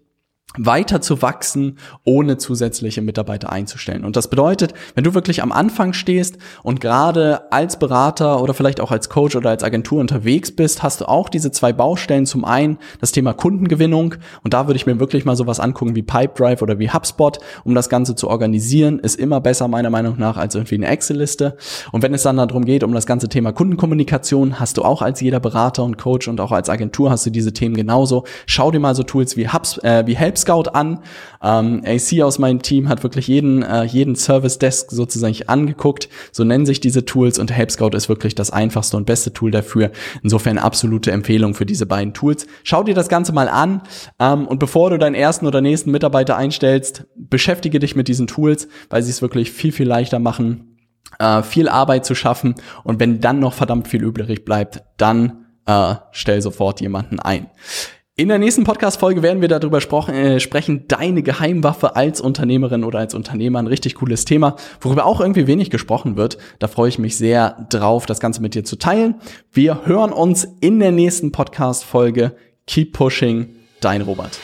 weiter 0.57 1.01
zu 1.01 1.21
wachsen, 1.21 1.77
ohne 2.03 2.37
zusätzliche 2.37 3.01
Mitarbeiter 3.01 3.51
einzustellen. 3.51 4.05
Und 4.05 4.15
das 4.15 4.29
bedeutet, 4.29 4.73
wenn 4.93 5.03
du 5.03 5.13
wirklich 5.13 5.43
am 5.43 5.51
Anfang 5.51 5.93
stehst 5.93 6.37
und 6.63 6.81
gerade 6.81 7.51
als 7.51 7.77
Berater 7.77 8.41
oder 8.41 8.53
vielleicht 8.53 8.79
auch 8.79 8.91
als 8.91 9.09
Coach 9.09 9.35
oder 9.35 9.49
als 9.49 9.63
Agentur 9.63 9.99
unterwegs 9.99 10.55
bist, 10.55 10.83
hast 10.83 11.01
du 11.01 11.05
auch 11.05 11.29
diese 11.29 11.51
zwei 11.51 11.73
Baustellen. 11.73 12.25
Zum 12.25 12.45
einen 12.45 12.77
das 13.01 13.11
Thema 13.11 13.33
Kundengewinnung. 13.33 14.15
Und 14.43 14.53
da 14.53 14.67
würde 14.67 14.77
ich 14.77 14.85
mir 14.85 14.99
wirklich 14.99 15.25
mal 15.25 15.35
sowas 15.35 15.59
angucken 15.59 15.95
wie 15.95 16.03
Pipedrive 16.03 16.61
oder 16.61 16.79
wie 16.79 16.89
HubSpot, 16.89 17.39
um 17.63 17.75
das 17.75 17.89
Ganze 17.89 18.15
zu 18.15 18.29
organisieren. 18.29 18.99
Ist 18.99 19.19
immer 19.19 19.41
besser 19.41 19.67
meiner 19.67 19.89
Meinung 19.89 20.15
nach 20.17 20.37
als 20.37 20.55
irgendwie 20.55 20.75
eine 20.75 20.87
Excel-Liste. 20.87 21.57
Und 21.91 22.01
wenn 22.01 22.13
es 22.13 22.23
dann 22.23 22.37
darum 22.37 22.65
geht, 22.65 22.83
um 22.83 22.93
das 22.93 23.05
ganze 23.05 23.29
Thema 23.29 23.51
Kundenkommunikation, 23.51 24.59
hast 24.59 24.77
du 24.77 24.83
auch 24.83 25.01
als 25.01 25.21
jeder 25.21 25.39
Berater 25.39 25.83
und 25.83 25.97
Coach 25.97 26.27
und 26.27 26.39
auch 26.39 26.51
als 26.51 26.69
Agentur 26.69 27.09
hast 27.09 27.25
du 27.25 27.29
diese 27.29 27.53
Themen 27.53 27.75
genauso. 27.75 28.23
Schau 28.45 28.71
dir 28.71 28.79
mal 28.79 28.95
so 28.95 29.03
Tools 29.03 29.35
wie 29.35 29.49
Hubs, 29.49 29.77
äh, 29.79 30.03
wie 30.05 30.15
Helps 30.35 30.41
Scout 30.41 30.69
an. 30.73 30.99
Ähm, 31.41 31.81
AC 31.85 32.21
aus 32.21 32.39
meinem 32.39 32.61
Team 32.61 32.89
hat 32.89 33.03
wirklich 33.03 33.27
jeden, 33.27 33.63
äh, 33.63 33.83
jeden 33.83 34.15
Service 34.15 34.59
Desk 34.59 34.91
sozusagen 34.91 35.35
angeguckt. 35.47 36.09
So 36.31 36.43
nennen 36.43 36.65
sich 36.65 36.79
diese 36.79 37.05
Tools 37.05 37.39
und 37.39 37.51
Help 37.51 37.71
Scout 37.71 37.95
ist 37.95 38.09
wirklich 38.09 38.35
das 38.35 38.51
einfachste 38.51 38.97
und 38.97 39.05
beste 39.05 39.31
Tool 39.31 39.51
dafür. 39.51 39.91
Insofern 40.23 40.57
absolute 40.57 41.11
Empfehlung 41.11 41.53
für 41.53 41.65
diese 41.65 41.85
beiden 41.85 42.13
Tools. 42.13 42.47
Schau 42.63 42.83
dir 42.83 42.93
das 42.93 43.07
Ganze 43.07 43.31
mal 43.31 43.47
an 43.47 43.81
ähm, 44.19 44.47
und 44.47 44.59
bevor 44.59 44.89
du 44.89 44.97
deinen 44.97 45.15
ersten 45.15 45.47
oder 45.47 45.61
nächsten 45.61 45.91
Mitarbeiter 45.91 46.35
einstellst, 46.35 47.05
beschäftige 47.15 47.79
dich 47.79 47.95
mit 47.95 48.07
diesen 48.07 48.27
Tools, 48.27 48.67
weil 48.89 49.03
sie 49.03 49.11
es 49.11 49.21
wirklich 49.21 49.51
viel, 49.51 49.71
viel 49.71 49.87
leichter 49.87 50.19
machen, 50.19 50.77
äh, 51.19 51.43
viel 51.43 51.69
Arbeit 51.69 52.05
zu 52.05 52.15
schaffen 52.15 52.55
und 52.83 52.99
wenn 52.99 53.21
dann 53.21 53.39
noch 53.39 53.53
verdammt 53.53 53.87
viel 53.87 54.03
übrig 54.03 54.43
bleibt, 54.43 54.83
dann 54.97 55.45
äh, 55.65 55.95
stell 56.11 56.41
sofort 56.41 56.81
jemanden 56.81 57.19
ein. 57.19 57.47
In 58.17 58.29
der 58.29 58.39
nächsten 58.39 58.63
Podcast-Folge 58.63 59.21
werden 59.23 59.41
wir 59.41 59.49
darüber 59.49 59.79
äh, 60.07 60.39
sprechen, 60.39 60.87
deine 60.87 61.21
Geheimwaffe 61.21 61.97
als 61.97 62.21
Unternehmerin 62.21 62.85
oder 62.85 62.99
als 62.99 63.13
Unternehmer. 63.13 63.59
Ein 63.59 63.67
richtig 63.67 63.95
cooles 63.95 64.23
Thema, 64.23 64.55
worüber 64.79 65.05
auch 65.05 65.19
irgendwie 65.19 65.47
wenig 65.47 65.69
gesprochen 65.69 66.15
wird. 66.15 66.37
Da 66.59 66.69
freue 66.69 66.87
ich 66.87 66.97
mich 66.97 67.17
sehr 67.17 67.67
drauf, 67.69 68.05
das 68.05 68.21
Ganze 68.21 68.41
mit 68.41 68.55
dir 68.55 68.63
zu 68.63 68.77
teilen. 68.77 69.15
Wir 69.51 69.85
hören 69.85 70.13
uns 70.13 70.47
in 70.61 70.79
der 70.79 70.93
nächsten 70.93 71.33
Podcast-Folge. 71.33 72.37
Keep 72.67 72.93
pushing, 72.93 73.57
dein 73.81 74.01
Robert. 74.01 74.39